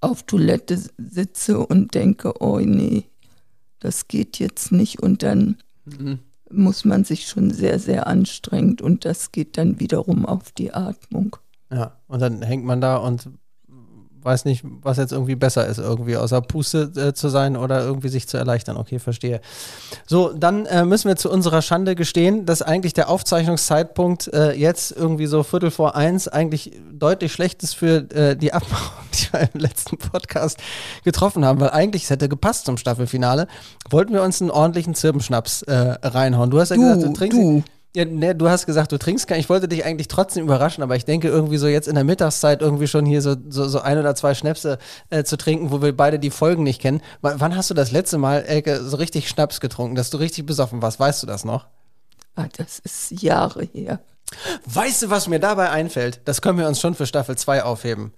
auf 0.00 0.24
Toilette 0.24 0.80
sitze 0.98 1.58
und 1.58 1.94
denke, 1.94 2.40
oh 2.40 2.58
nee, 2.58 3.04
das 3.78 4.08
geht 4.08 4.38
jetzt 4.38 4.72
nicht. 4.72 5.00
Und 5.00 5.22
dann 5.22 5.58
mhm. 5.84 6.18
Muss 6.50 6.84
man 6.84 7.04
sich 7.04 7.26
schon 7.26 7.50
sehr, 7.50 7.78
sehr 7.78 8.06
anstrengen 8.06 8.78
und 8.80 9.04
das 9.04 9.32
geht 9.32 9.58
dann 9.58 9.80
wiederum 9.80 10.26
auf 10.26 10.52
die 10.52 10.72
Atmung. 10.72 11.36
Ja, 11.70 11.96
und 12.06 12.20
dann 12.20 12.42
hängt 12.42 12.64
man 12.64 12.80
da 12.80 12.96
und 12.96 13.28
weiß 14.26 14.44
nicht, 14.44 14.64
was 14.82 14.98
jetzt 14.98 15.12
irgendwie 15.12 15.36
besser 15.36 15.66
ist, 15.66 15.78
irgendwie 15.78 16.16
außer 16.16 16.42
Puste 16.42 16.90
äh, 16.96 17.14
zu 17.14 17.28
sein 17.28 17.56
oder 17.56 17.82
irgendwie 17.82 18.08
sich 18.08 18.28
zu 18.28 18.36
erleichtern. 18.36 18.76
Okay, 18.76 18.98
verstehe. 18.98 19.40
So, 20.06 20.32
dann 20.34 20.66
äh, 20.66 20.84
müssen 20.84 21.08
wir 21.08 21.16
zu 21.16 21.30
unserer 21.30 21.62
Schande 21.62 21.94
gestehen, 21.94 22.44
dass 22.44 22.60
eigentlich 22.60 22.92
der 22.92 23.08
Aufzeichnungszeitpunkt 23.08 24.32
äh, 24.34 24.52
jetzt 24.52 24.90
irgendwie 24.90 25.26
so 25.26 25.42
Viertel 25.44 25.70
vor 25.70 25.96
eins 25.96 26.28
eigentlich 26.28 26.72
deutlich 26.92 27.32
schlecht 27.32 27.62
ist 27.62 27.74
für 27.74 28.10
äh, 28.10 28.36
die 28.36 28.52
Abmachung, 28.52 29.04
die 29.14 29.32
wir 29.32 29.48
im 29.54 29.60
letzten 29.60 29.96
Podcast 29.96 30.58
getroffen 31.04 31.44
haben, 31.44 31.60
weil 31.60 31.70
eigentlich 31.70 32.04
es 32.04 32.10
hätte 32.10 32.28
gepasst 32.28 32.66
zum 32.66 32.76
Staffelfinale. 32.76 33.46
Wollten 33.88 34.12
wir 34.12 34.22
uns 34.22 34.42
einen 34.42 34.50
ordentlichen 34.50 34.94
Zirbenschnaps 34.94 35.62
äh, 35.62 35.72
reinhauen. 36.02 36.50
Du 36.50 36.60
hast 36.60 36.70
ja 36.70 36.76
du, 36.76 36.82
gesagt, 36.82 37.02
du 37.04 37.12
trinkst. 37.12 37.38
Du. 37.38 37.62
Ja, 37.96 38.04
ne, 38.04 38.34
du 38.34 38.50
hast 38.50 38.66
gesagt, 38.66 38.92
du 38.92 38.98
trinkst 38.98 39.26
keinen. 39.26 39.40
Ich 39.40 39.48
wollte 39.48 39.68
dich 39.68 39.86
eigentlich 39.86 40.08
trotzdem 40.08 40.44
überraschen, 40.44 40.82
aber 40.82 40.96
ich 40.96 41.06
denke 41.06 41.28
irgendwie 41.28 41.56
so 41.56 41.66
jetzt 41.66 41.88
in 41.88 41.94
der 41.94 42.04
Mittagszeit 42.04 42.60
irgendwie 42.60 42.88
schon 42.88 43.06
hier 43.06 43.22
so, 43.22 43.36
so, 43.48 43.66
so 43.68 43.80
ein 43.80 43.96
oder 43.96 44.14
zwei 44.14 44.34
Schnäpse 44.34 44.76
äh, 45.08 45.24
zu 45.24 45.38
trinken, 45.38 45.70
wo 45.70 45.80
wir 45.80 45.96
beide 45.96 46.18
die 46.18 46.28
Folgen 46.28 46.62
nicht 46.62 46.78
kennen. 46.78 47.00
W 47.22 47.30
wann 47.38 47.56
hast 47.56 47.70
du 47.70 47.74
das 47.74 47.92
letzte 47.92 48.18
Mal, 48.18 48.42
Elke, 48.42 48.84
so 48.84 48.98
richtig 48.98 49.30
Schnaps 49.30 49.60
getrunken, 49.60 49.94
dass 49.94 50.10
du 50.10 50.18
richtig 50.18 50.44
besoffen 50.44 50.82
warst? 50.82 51.00
Weißt 51.00 51.22
du 51.22 51.26
das 51.26 51.46
noch? 51.46 51.68
Ah, 52.34 52.48
das 52.58 52.80
ist 52.80 53.22
Jahre 53.22 53.64
her. 53.64 54.00
Weißt 54.66 55.04
du, 55.04 55.08
was 55.08 55.26
mir 55.26 55.40
dabei 55.40 55.70
einfällt? 55.70 56.20
Das 56.26 56.42
können 56.42 56.58
wir 56.58 56.68
uns 56.68 56.78
schon 56.78 56.94
für 56.94 57.06
Staffel 57.06 57.38
2 57.38 57.62
aufheben 57.62 58.12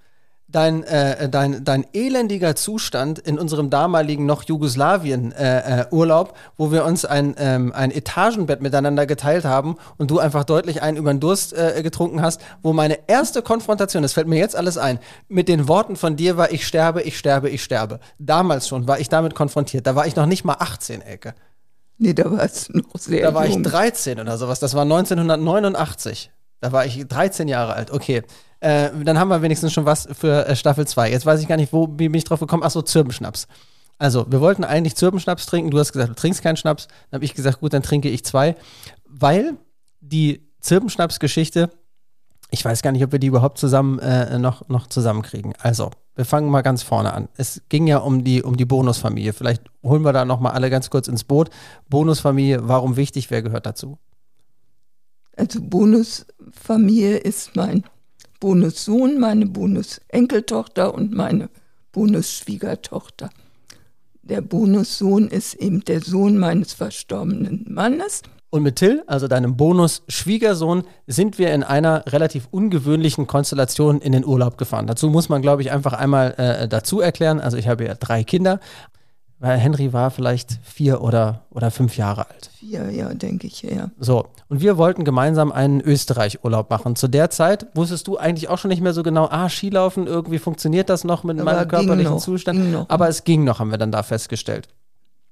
dein, 0.49 0.83
äh, 0.85 1.29
dein, 1.29 1.65
dein 1.65 1.87
elendiger 1.93 2.57
Zustand 2.57 3.19
in 3.19 3.39
unserem 3.39 3.71
damaligen 3.71 4.27
noch 4.27 4.43
Jugoslawien-Urlaub, 4.45 6.29
äh, 6.29 6.33
äh, 6.33 6.35
wo 6.57 6.73
wir 6.73 6.85
uns 6.85 7.05
ein, 7.05 7.35
ähm, 7.39 7.73
ein 7.75 7.91
Etagenbett 7.91 8.63
miteinander 8.63 9.07
geteilt 9.07 9.45
haben 9.45 9.77
und 9.99 10.11
du 10.11 10.19
einfach 10.19 10.45
deutlich 10.45 10.83
einen 10.83 10.97
über 10.97 11.13
den 11.13 11.21
Durst 11.21 11.53
äh, 11.53 11.83
getrunken 11.83 12.23
hast, 12.23 12.41
wo 12.63 12.73
meine 12.73 12.99
erste 13.07 13.43
Konfrontation, 13.43 14.03
das 14.03 14.15
fällt 14.15 14.27
mir 14.27 14.39
jetzt 14.39 14.57
alles 14.57 14.79
ein, 14.79 14.99
mit 15.29 15.49
den 15.49 15.69
Worten 15.69 15.97
von 15.97 16.17
dir 16.17 16.37
war, 16.37 16.51
ich 16.51 16.67
sterbe, 16.67 17.03
ich 17.03 17.19
sterbe, 17.19 17.51
ich 17.51 17.63
sterbe. 17.63 18.01
Damals 18.19 18.69
schon 18.69 18.89
war 18.89 18.99
ich 18.99 19.09
damit 19.09 19.35
konfrontiert. 19.35 19.87
Da 19.87 19.95
war 19.95 20.07
ich 20.07 20.17
noch 20.17 20.27
nicht 20.27 20.45
mal 20.45 20.57
18, 20.59 21.03
Ecke. 21.03 21.35
Nee, 21.99 22.15
da 22.15 22.31
war 22.31 22.45
es 22.45 22.69
noch 22.71 22.97
sehr 22.97 23.23
Da 23.23 23.35
war 23.35 23.47
jung. 23.47 23.61
ich 23.61 23.71
13 23.71 24.21
oder 24.21 24.39
sowas. 24.39 24.61
Das 24.61 24.75
war 24.75 24.83
1989. 24.83 26.31
Da 26.61 26.73
war 26.73 26.87
ich 26.87 27.07
13 27.07 27.49
Jahre 27.49 27.75
alt. 27.75 27.91
Okay. 27.91 28.23
Äh, 28.61 28.91
dann 29.05 29.19
haben 29.19 29.29
wir 29.29 29.43
wenigstens 29.43 29.73
schon 29.73 29.87
was 29.87 30.09
für 30.13 30.47
äh, 30.47 30.57
Staffel 30.57 30.87
2. 30.87 31.11
Jetzt 31.11 31.27
weiß 31.27 31.41
ich 31.41 31.49
gar 31.49 31.57
nicht, 31.57 31.73
wo 31.73 31.87
bin 31.87 32.13
ich 32.15 32.25
drauf 32.25 32.41
gekommen. 32.41 32.63
Achso, 32.63 32.83
Zirbenschnaps. 32.83 33.47
Also, 33.99 34.27
wir 34.31 34.41
wollten 34.41 34.65
eigentlich 34.65 34.97
Zirbenschnaps 34.97 35.47
trinken. 35.47 35.71
Du 35.71 35.79
hast 35.79 35.93
gesagt, 35.93 36.11
du 36.11 36.15
trinkst 36.15 36.43
keinen 36.43 36.57
Schnaps. 36.57 36.87
Dann 37.11 37.19
habe 37.19 37.25
ich 37.25 37.35
gesagt, 37.35 37.61
gut, 37.61 37.73
dann 37.73 37.83
trinke 37.83 38.09
ich 38.09 38.25
zwei. 38.25 38.57
Weil 39.07 39.55
die 40.01 40.49
Zirbenschnaps-Geschichte, 40.61 41.71
ich 42.51 42.65
weiß 42.65 42.83
gar 42.83 42.93
nicht, 42.93 43.05
ob 43.05 43.13
wir 43.13 43.19
die 43.19 43.27
überhaupt 43.27 43.59
zusammen 43.59 43.99
äh, 43.99 44.39
noch, 44.39 44.69
noch 44.69 44.87
zusammenkriegen. 44.87 45.53
Also, 45.61 45.91
wir 46.15 46.25
fangen 46.25 46.51
mal 46.51 46.63
ganz 46.63 46.83
vorne 46.83 47.13
an. 47.13 47.29
Es 47.37 47.63
ging 47.69 47.87
ja 47.87 47.99
um 47.99 48.25
die, 48.25 48.43
um 48.43 48.57
die 48.57 48.65
Bonusfamilie. 48.65 49.33
Vielleicht 49.33 49.63
holen 49.85 50.03
wir 50.03 50.13
da 50.13 50.25
nochmal 50.25 50.53
alle 50.53 50.71
ganz 50.71 50.91
kurz 50.91 51.09
ins 51.09 51.25
Boot. 51.25 51.51
Bonusfamilie, 51.89 52.69
warum 52.69 52.97
wichtig? 52.97 53.31
Wer 53.31 53.43
gehört 53.43 53.67
dazu? 53.67 53.99
Also 55.39 55.61
Bonusfamilie 55.63 57.19
ist 57.19 57.55
mein 57.55 57.85
Bonussohn, 58.41 59.21
meine 59.21 59.47
Bonusenkeltochter 59.47 60.93
und 60.93 61.13
meine 61.13 61.49
Bonusschwiegertochter. 61.93 63.31
Der 64.23 64.41
Bonussohn 64.41 65.29
ist 65.29 65.55
eben 65.55 65.85
der 65.85 66.01
Sohn 66.01 66.39
meines 66.39 66.73
verstorbenen 66.73 67.65
Mannes. 67.69 68.23
Und 68.51 68.63
mit 68.63 68.77
Till, 68.77 69.05
also 69.07 69.29
deinem 69.29 69.57
Bonus-Schwiegersohn, 69.57 70.85
sind 71.07 71.39
wir 71.39 71.53
in 71.53 71.63
einer 71.63 72.05
relativ 72.09 72.49
ungewöhnlichen 72.51 73.27
Konstellation 73.27 74.01
in 74.01 74.13
den 74.13 74.25
Urlaub 74.25 74.59
gefahren. 74.59 74.87
Dazu 74.87 75.09
muss 75.09 75.29
man, 75.29 75.43
glaube 75.43 75.63
ich, 75.63 75.71
einfach 75.71 75.93
einmal 75.93 76.35
äh, 76.39 76.67
dazu 76.67 77.01
erklären. 77.01 77.41
Also 77.41 77.59
ich 77.59 77.69
habe 77.69 77.85
ja 77.85 77.95
drei 77.95 78.25
Kinder, 78.25 78.59
weil 79.41 79.59
Henry 79.59 79.93
war 79.93 80.11
vielleicht 80.11 80.59
vier 80.63 81.01
oder, 81.01 81.43
oder 81.51 81.71
fünf 81.71 81.97
Jahre 81.97 82.29
alt. 82.29 82.51
Vier, 82.59 82.91
ja, 82.91 83.15
denke 83.15 83.47
ich, 83.47 83.63
ja. 83.63 83.91
So, 83.99 84.27
und 84.49 84.61
wir 84.61 84.77
wollten 84.77 85.05
gemeinsam 85.05 85.53
einen 85.53 85.81
Österreich-Urlaub 85.81 86.71
machen. 86.71 86.97
Zu 86.97 87.09
der 87.09 87.31
Zeit 87.31 87.67
wusstest 87.75 88.09
du 88.09 88.17
eigentlich 88.17 88.49
auch 88.49 88.59
schon 88.59 88.71
nicht 88.71 88.83
mehr 88.83 88.93
so 88.93 89.03
genau, 89.03 89.29
ah, 89.31 89.49
Skilaufen, 89.49 90.07
irgendwie 90.07 90.39
funktioniert 90.39 90.89
das 90.89 91.05
noch 91.05 91.23
mit 91.23 91.39
Aber 91.39 91.53
meinem 91.53 91.69
körperlichen 91.69 92.15
noch, 92.15 92.21
Zustand. 92.21 92.87
Aber 92.89 93.09
es 93.09 93.25
ging 93.25 93.45
noch, 93.45 93.61
haben 93.61 93.71
wir 93.71 93.79
dann 93.79 93.93
da 93.93 94.03
festgestellt. 94.03 94.69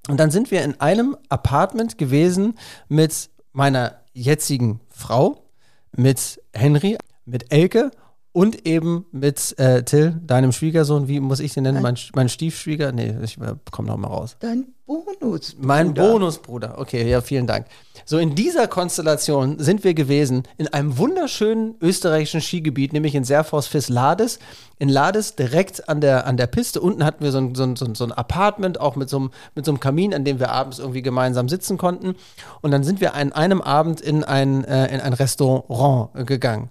Und 0.07 0.19
dann 0.19 0.31
sind 0.31 0.51
wir 0.51 0.63
in 0.63 0.79
einem 0.79 1.17
Apartment 1.27 1.97
gewesen 1.97 2.55
mit 2.87 3.29
meiner 3.51 3.95
jetzigen 4.13 4.79
Frau, 4.87 5.43
mit 5.91 6.41
Henry, 6.53 6.97
mit 7.25 7.51
Elke 7.51 7.91
und 8.31 8.67
eben 8.67 9.05
mit 9.11 9.57
äh, 9.57 9.83
Till, 9.83 10.19
deinem 10.25 10.51
Schwiegersohn, 10.51 11.07
wie 11.07 11.19
muss 11.19 11.39
ich 11.39 11.53
den 11.53 11.63
nennen? 11.63 11.81
Mein, 11.81 11.97
mein 12.13 12.29
Stiefschwieger? 12.29 12.91
Nee, 12.91 13.15
ich 13.23 13.37
äh, 13.39 13.55
komme 13.71 13.87
noch 13.87 13.97
mal 13.97 14.09
raus. 14.09 14.37
Dein 14.39 14.67
Bonusbruder. 14.85 15.67
Mein 15.67 15.93
Bonusbruder. 15.93 16.77
Okay, 16.77 17.09
ja, 17.09 17.21
vielen 17.21 17.45
Dank. 17.45 17.65
So, 18.05 18.17
in 18.19 18.35
dieser 18.35 18.67
Konstellation 18.67 19.59
sind 19.59 19.83
wir 19.83 19.93
gewesen 19.93 20.43
in 20.57 20.67
einem 20.69 20.97
wunderschönen 20.97 21.75
österreichischen 21.81 22.39
Skigebiet, 22.39 22.93
nämlich 22.93 23.15
in 23.15 23.25
Serfors 23.25 23.89
Lades. 23.89 24.39
In 24.79 24.87
Lades 24.87 25.35
direkt 25.35 25.89
an 25.89 25.99
der, 25.99 26.25
an 26.25 26.37
der 26.37 26.47
Piste. 26.47 26.79
Unten 26.79 27.03
hatten 27.03 27.23
wir 27.23 27.31
so 27.31 27.39
ein, 27.39 27.55
so 27.55 27.63
ein, 27.63 27.75
so 27.75 28.03
ein 28.05 28.11
Apartment, 28.13 28.79
auch 28.79 28.95
mit 28.95 29.09
so, 29.09 29.17
einem, 29.17 29.31
mit 29.55 29.65
so 29.65 29.71
einem 29.71 29.81
Kamin, 29.81 30.13
an 30.13 30.23
dem 30.23 30.39
wir 30.39 30.51
abends 30.51 30.79
irgendwie 30.79 31.01
gemeinsam 31.01 31.49
sitzen 31.49 31.77
konnten. 31.77 32.15
Und 32.61 32.71
dann 32.71 32.83
sind 32.83 33.01
wir 33.01 33.13
an 33.13 33.33
einem 33.33 33.61
Abend 33.61 33.99
in 33.99 34.23
ein, 34.23 34.63
äh, 34.63 34.93
in 34.93 35.01
ein 35.01 35.13
Restaurant 35.13 36.27
gegangen. 36.27 36.69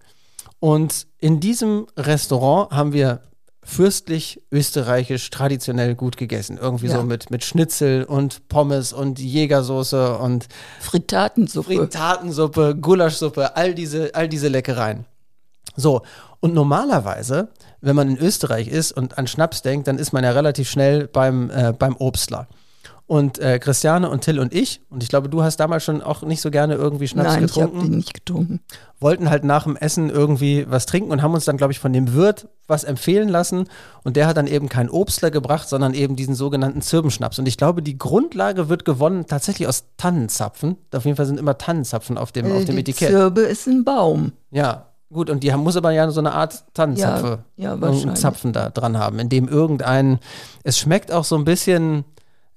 Und 0.61 1.07
in 1.19 1.41
diesem 1.41 1.87
Restaurant 1.97 2.71
haben 2.71 2.93
wir 2.93 3.23
fürstlich 3.63 4.41
österreichisch 4.53 5.29
traditionell 5.31 5.97
gut 5.97 6.17
gegessen. 6.17 6.57
Irgendwie 6.57 6.87
ja. 6.87 6.97
so 6.97 7.03
mit, 7.03 7.31
mit 7.31 7.45
Schnitzel 7.45 8.05
und 8.05 8.49
Pommes 8.49 8.93
und 8.93 9.19
Jägersoße 9.19 10.19
und 10.19 10.47
Fritatensuppe. 10.81 11.75
Fritatensuppe, 11.75 12.77
Gulaschsuppe, 12.77 13.57
all 13.57 13.75
diese, 13.75 14.15
all 14.15 14.29
diese 14.29 14.49
Leckereien. 14.49 15.05
So, 15.75 16.03
Und 16.41 16.55
normalerweise, 16.55 17.49
wenn 17.81 17.97
man 17.97 18.09
in 18.09 18.19
Österreich 18.19 18.69
ist 18.69 18.93
und 18.93 19.19
an 19.19 19.27
Schnaps 19.27 19.63
denkt, 19.63 19.89
dann 19.89 19.99
ist 19.99 20.13
man 20.13 20.23
ja 20.23 20.31
relativ 20.31 20.71
schnell 20.71 21.09
beim, 21.09 21.51
äh, 21.51 21.73
beim 21.77 21.97
Obstler. 21.97 22.47
Und 23.09 23.39
äh, 23.39 23.61
Christiane 23.61 24.11
und 24.11 24.23
Till 24.23 24.41
und 24.41 24.53
ich, 24.53 24.81
und 24.91 25.01
ich 25.01 25.09
glaube, 25.09 25.29
du 25.29 25.45
hast 25.45 25.59
damals 25.59 25.85
schon 25.85 26.03
auch 26.03 26.23
nicht 26.23 26.41
so 26.41 26.51
gerne 26.51 26.75
irgendwie 26.75 27.07
Schnaps 27.07 27.35
Nein, 27.35 27.43
getrunken. 27.47 27.77
ich 27.77 27.81
habe 27.83 27.89
den 27.89 27.97
nicht 27.99 28.15
getrunken. 28.15 28.61
wollten 28.99 29.31
halt 29.31 29.45
nach 29.45 29.63
dem 29.63 29.77
Essen 29.77 30.11
irgendwie 30.11 30.67
was 30.69 30.87
trinken 30.87 31.13
und 31.13 31.23
haben 31.23 31.33
uns 31.33 31.45
dann, 31.45 31.57
glaube 31.57 31.73
ich, 31.73 31.79
von 31.79 31.93
dem 31.93 32.15
Wirt 32.15 32.49
was 32.67 32.83
empfehlen 32.83 33.29
lassen. 33.29 33.69
Und 34.03 34.17
der 34.17 34.27
hat 34.27 34.37
dann 34.37 34.49
eben 34.49 34.69
keinen 34.69 34.91
Obstler 34.91 35.31
gebracht, 35.31 35.69
sondern 35.69 35.95
eben 35.95 36.17
diesen 36.17 36.35
sogenannten 36.35 36.83
Zirbenschnaps. 36.83 37.39
Und 37.39 37.47
ich 37.47 37.57
glaube, 37.57 37.81
die 37.81 37.97
Grundlage 37.97 38.69
wird 38.69 38.85
gewonnen 38.85 39.27
tatsächlich 39.29 39.69
aus 39.69 39.85
Tannenzapfen. 39.99 40.77
Auf 40.93 41.05
jeden 41.05 41.17
Fall 41.17 41.27
sind 41.27 41.39
immer 41.39 41.57
Tannenzapfen 41.57 42.19
auf 42.19 42.33
dem, 42.33 42.47
auf 42.47 42.63
Äh, 42.63 42.65
dem 42.65 42.75
die 42.75 42.81
Etikett. 42.81 43.11
Zirbe 43.11 43.43
ist 43.43 43.69
ein 43.69 43.85
Baum. 43.85 44.33
Ja, 44.51 44.87
gut. 45.13 45.31
Und 45.31 45.45
die 45.45 45.53
haben, 45.53 45.63
muss 45.63 45.77
aber 45.77 45.93
ja 45.93 46.11
so 46.11 46.19
eine 46.19 46.33
Art 46.33 46.65
Tannenzapfe, 46.75 47.39
Ja, 47.55 47.77
ja. 47.77 48.15
Zapfen 48.17 48.53
da 48.53 48.69
dran 48.71 48.99
haben, 48.99 49.21
in 49.21 49.29
dem 49.29 49.47
irgendein, 49.47 50.19
es 50.65 50.77
schmeckt 50.77 51.13
auch 51.13 51.23
so 51.25 51.37
ein 51.37 51.45
bisschen, 51.45 52.05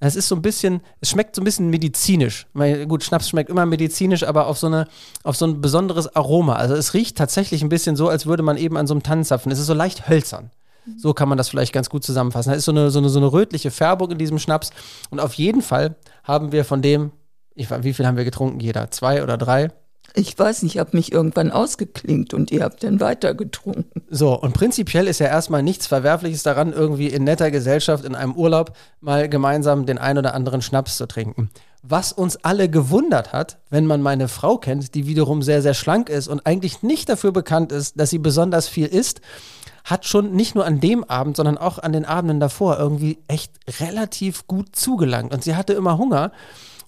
es 0.08 0.16
ist 0.16 0.28
so 0.28 0.36
ein 0.36 0.42
bisschen, 0.42 0.82
es 1.02 1.10
schmeckt 1.10 1.36
so 1.36 1.42
ein 1.42 1.46
bisschen 1.46 1.70
medizinisch. 1.70 2.48
Meine, 2.54 2.88
Gut, 2.88 3.04
Schnaps 3.04 3.30
schmeckt 3.30 3.50
immer 3.50 3.66
medizinisch, 3.66 4.24
aber 4.24 4.48
auf 4.48 4.58
so, 4.58 4.68
eine, 4.68 4.88
auf 5.24 5.36
so 5.36 5.46
ein 5.46 5.60
besonderes 5.62 6.16
Aroma. 6.16 6.56
Also 6.56 6.76
es 6.76 6.94
riecht 6.94 7.18
tatsächlich 7.18 7.62
ein 7.62 7.70
bisschen 7.70 7.96
so, 7.96 8.08
als 8.08 8.26
würde 8.26 8.44
man 8.44 8.58
eben 8.58 8.78
an 8.78 8.88
so 8.88 8.94
einem 8.94 9.04
Tannenzapfen. 9.04 9.52
Es 9.52 9.60
ist 9.60 9.68
so 9.68 9.74
leicht 9.74 10.08
hölzern. 10.08 10.52
So 10.98 11.14
kann 11.14 11.30
man 11.30 11.38
das 11.38 11.50
vielleicht 11.50 11.74
ganz 11.74 11.90
gut 11.90 12.04
zusammenfassen. 12.04 12.52
Da 12.52 12.56
ist 12.56 12.66
so 12.66 12.72
eine, 12.72 12.90
so 12.90 13.00
eine, 13.00 13.10
so 13.10 13.20
eine 13.20 13.32
rötliche 13.32 13.72
Färbung 13.72 14.12
in 14.12 14.18
diesem 14.18 14.40
Schnaps. 14.40 14.72
Und 15.10 15.20
auf 15.20 15.34
jeden 15.34 15.62
Fall 15.62 15.96
haben 16.24 16.52
wir 16.52 16.66
von 16.66 16.82
dem, 16.82 17.12
ich, 17.54 17.70
weiß, 17.70 17.84
wie 17.84 17.94
viel 17.94 18.08
haben 18.08 18.18
wir 18.18 18.26
getrunken? 18.26 18.60
Jeder? 18.60 18.90
Zwei 18.92 19.22
oder 19.22 19.38
drei? 19.38 19.70
Ich 20.16 20.38
weiß 20.38 20.64
nicht, 20.64 20.76
ich 20.76 20.80
habe 20.80 20.96
mich 20.98 21.12
irgendwann 21.12 21.52
ausgeklinkt 21.52 22.34
und 22.34 22.52
ihr 22.52 22.64
habt 22.64 22.84
dann 22.84 23.00
weiter 23.00 23.34
getrunken. 23.34 24.02
So, 24.10 24.40
und 24.40 24.54
prinzipiell 24.54 25.08
ist 25.08 25.20
ja 25.20 25.28
erstmal 25.28 25.64
nichts 25.64 25.88
Verwerfliches 25.88 26.44
daran, 26.44 26.74
irgendwie 26.74 27.08
in 27.08 27.24
netter 27.24 27.52
Gesellschaft 27.52 28.06
in 28.06 28.16
einem 28.16 28.34
Urlaub 28.34 28.74
mal 29.02 29.30
gemeinsam 29.30 29.86
den 29.86 29.98
ein 29.98 30.18
oder 30.18 30.34
anderen 30.34 30.62
Schnaps 30.62 30.98
zu 30.98 31.08
trinken. 31.08 31.50
Was 31.82 32.12
uns 32.12 32.38
alle 32.44 32.70
gewundert 32.70 33.32
hat, 33.32 33.58
wenn 33.70 33.86
man 33.86 34.02
meine 34.02 34.28
Frau 34.28 34.58
kennt, 34.58 34.96
die 34.96 35.08
wiederum 35.08 35.42
sehr, 35.42 35.62
sehr 35.62 35.74
schlank 35.74 36.10
ist 36.10 36.28
und 36.28 36.46
eigentlich 36.46 36.84
nicht 36.84 37.08
dafür 37.08 37.32
bekannt 37.32 37.72
ist, 37.72 38.00
dass 38.00 38.10
sie 38.10 38.20
besonders 38.20 38.68
viel 38.68 38.88
isst, 38.88 39.22
hat 39.86 40.06
schon 40.06 40.34
nicht 40.34 40.56
nur 40.56 40.66
an 40.66 40.80
dem 40.80 41.04
Abend, 41.04 41.38
sondern 41.38 41.58
auch 41.58 41.80
an 41.80 41.94
den 41.94 42.06
Abenden 42.06 42.40
davor 42.40 42.78
irgendwie 42.78 43.20
echt 43.28 43.54
relativ 43.80 44.46
gut 44.46 44.76
zugelangt. 44.76 45.34
Und 45.34 45.44
sie 45.44 45.56
hatte 45.56 45.74
immer 45.74 45.98
Hunger. 45.98 46.32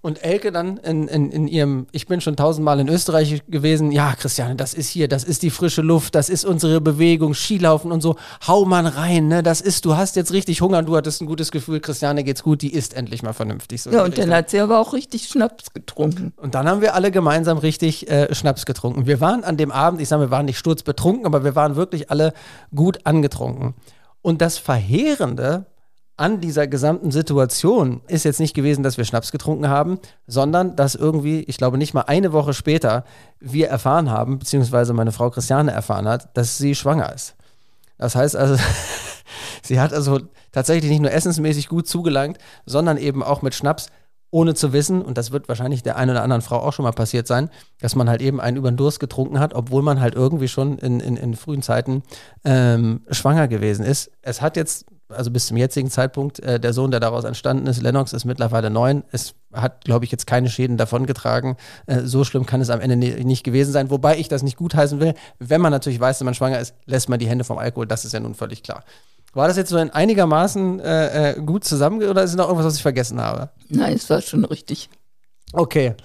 Und 0.04 0.24
Elke 0.24 0.52
dann 0.52 0.78
in, 0.78 1.08
in, 1.08 1.30
in 1.30 1.48
ihrem, 1.48 1.86
ich 1.92 2.08
bin 2.08 2.22
schon 2.22 2.36
tausendmal 2.36 2.80
in 2.80 2.90
Österreich 2.90 3.44
gewesen, 3.48 3.92
ja, 3.92 4.14
Christiane, 4.16 4.56
das 4.56 4.74
ist 4.74 4.90
hier, 4.90 5.08
das 5.08 5.24
ist 5.24 5.44
die 5.44 5.52
frische 5.52 5.84
Luft, 5.84 6.16
das 6.16 6.28
ist 6.28 6.44
unsere 6.44 6.82
Bewegung, 6.82 7.36
Skilaufen 7.36 7.92
und 7.92 8.02
so, 8.02 8.16
hau 8.48 8.66
man 8.66 8.88
rein, 8.88 9.28
ne, 9.28 9.44
das 9.44 9.62
ist, 9.62 9.86
du 9.86 9.96
hast 9.96 10.16
jetzt 10.16 10.34
richtig 10.34 10.62
Hunger, 10.62 10.82
du 10.82 10.98
hattest 10.98 11.22
ein 11.22 11.28
gutes 11.28 11.52
Gefühl, 11.52 11.80
Christiane 11.80 12.24
geht's 12.24 12.42
gut, 12.42 12.64
die 12.64 12.74
isst 12.74 12.96
endlich 12.96 13.22
mal 13.22 13.34
vernünftig. 13.34 13.84
So 13.84 13.92
Ja, 13.92 14.04
und 14.04 14.18
dann 14.18 14.34
hat 14.34 14.50
sie 14.50 14.60
aber 14.60 14.80
auch 14.80 14.94
richtig 14.94 15.28
Schnaps 15.28 15.72
getrunken. 15.72 16.34
Und 16.36 16.56
dann 16.56 16.68
haben 16.68 16.82
wir 16.82 16.96
alle 16.96 17.12
gemeinsam 17.12 17.60
richtig 17.60 18.10
äh, 18.10 18.34
Schnaps 18.34 18.66
getrunken. 18.66 19.06
Wir 19.06 19.22
waren 19.22 19.44
an 19.44 19.56
dem 19.56 19.72
Abend, 19.72 20.02
ich 20.02 20.08
sage, 20.08 20.24
wir 20.24 20.32
waren 20.32 20.48
nicht 20.48 20.58
sturzbetrunken, 20.58 21.28
aber 21.28 21.44
wir 21.44 21.56
waren 21.56 21.76
wirklich 21.76 22.10
alle 22.10 22.34
gut 22.74 23.06
angetrunken. 23.06 23.76
Und 24.24 24.42
das 24.42 24.58
Verheerende 24.58 25.66
an 26.22 26.40
dieser 26.40 26.68
gesamten 26.68 27.10
Situation 27.10 28.02
ist 28.08 28.26
jetzt 28.26 28.40
nicht 28.40 28.54
gewesen, 28.54 28.84
dass 28.84 28.98
wir 28.98 29.06
Schnaps 29.06 29.32
getrunken 29.32 29.70
haben, 29.70 29.98
sondern 30.28 30.76
dass 30.76 30.94
irgendwie, 30.94 31.40
ich 31.42 31.58
glaube 31.58 31.80
nicht 31.80 31.96
mal 31.96 32.02
eine 32.02 32.32
Woche 32.32 32.54
später, 32.54 33.06
wir 33.40 33.70
erfahren 33.70 34.12
haben, 34.12 34.38
beziehungsweise 34.38 34.94
meine 34.94 35.12
Frau 35.12 35.32
Christiane 35.32 35.72
erfahren 35.72 36.08
hat, 36.08 36.38
dass 36.38 36.60
sie 36.60 36.76
schwanger 36.76 37.12
ist. 37.12 37.34
Das 37.98 38.16
heißt 38.16 38.36
also, 38.36 38.56
sie 39.64 39.80
hat 39.80 39.94
also 39.94 40.20
tatsächlich 40.52 40.92
nicht 40.92 41.02
nur 41.02 41.12
essensmäßig 41.12 41.68
gut 41.68 41.88
zugelangt, 41.88 42.38
sondern 42.68 42.98
eben 42.98 43.24
auch 43.24 43.42
mit 43.42 43.56
Schnaps, 43.56 43.88
ohne 44.30 44.54
zu 44.54 44.74
wissen, 44.74 45.02
und 45.02 45.18
das 45.18 45.32
wird 45.32 45.50
wahrscheinlich 45.50 45.82
der 45.82 45.98
einen 45.98 46.12
oder 46.12 46.22
anderen 46.22 46.44
Frau 46.44 46.58
auch 46.58 46.72
schon 46.72 46.84
mal 46.84 46.92
passiert 46.92 47.26
sein, 47.26 47.50
dass 47.80 47.96
man 47.96 48.08
halt 48.08 48.22
eben 48.22 48.40
einen 48.40 48.58
über 48.58 48.72
den 48.72 48.78
Durst 48.78 49.00
getrunken 49.00 49.40
hat, 49.40 49.56
obwohl 49.56 49.82
man 49.82 50.00
halt 50.00 50.14
irgendwie 50.14 50.48
schon 50.48 50.78
in, 50.78 51.00
in, 51.00 51.18
in 51.18 51.36
frühen 51.36 51.64
Zeiten 51.64 52.04
ähm, 52.46 53.02
schwanger 53.10 53.48
gewesen 53.48 53.84
ist. 53.84 54.12
Es 54.22 54.42
hat 54.42 54.56
jetzt, 54.56 54.86
also 55.14 55.32
bis 55.32 55.48
zum 55.48 55.58
jetzigen 55.58 55.90
Zeitpunkt, 55.90 56.40
äh, 56.40 56.60
der 56.60 56.74
Sohn, 56.74 56.92
der 56.92 57.00
daraus 57.00 57.24
entstanden 57.24 57.68
ist, 57.68 57.82
Lennox, 57.82 58.14
ist 58.14 58.26
mittlerweile 58.26 58.70
neun. 58.70 59.04
Es 59.12 59.34
hat, 59.54 59.84
glaube 59.86 60.06
ich, 60.06 60.12
jetzt 60.12 60.28
keine 60.28 60.50
Schäden 60.50 60.78
davongetragen. 60.78 61.58
Äh, 61.86 62.02
so 62.02 62.24
schlimm 62.24 62.46
kann 62.46 62.62
es 62.62 62.70
am 62.70 62.82
Ende 62.82 62.96
ni- 62.96 63.24
nicht 63.24 63.44
gewesen 63.44 63.72
sein, 63.72 63.90
wobei 63.90 64.18
ich 64.18 64.28
das 64.28 64.44
nicht 64.44 64.58
gutheißen 64.58 65.00
will. 65.00 65.14
Wenn 65.40 65.62
man 65.62 65.72
natürlich 65.72 66.00
weiß, 66.00 66.20
dass 66.20 66.26
man 66.26 66.34
schwanger 66.34 66.60
ist, 66.60 66.74
lässt 66.86 67.10
man 67.10 67.20
die 67.20 67.28
Hände 67.28 67.44
vom 67.44 67.58
Alkohol, 67.58 67.88
das 67.88 68.06
ist 68.06 68.14
ja 68.14 68.20
nun 68.20 68.36
völlig 68.36 68.64
klar. 68.64 68.84
War 69.34 69.48
das 69.48 69.56
jetzt 69.58 69.70
so 69.70 69.78
in 69.78 69.90
einigermaßen 69.90 70.80
äh, 70.82 71.32
äh, 71.32 71.42
gut 71.42 71.64
zusammen 71.64 72.04
oder 72.04 72.24
ist 72.24 72.36
noch 72.36 72.46
irgendwas, 72.48 72.66
was 72.66 72.76
ich 72.76 72.82
vergessen 72.82 73.22
habe? 73.22 73.50
Nein, 73.70 73.94
es 73.96 74.10
war 74.10 74.22
schon 74.22 74.44
richtig. 74.46 74.90
Okay. 75.54 75.96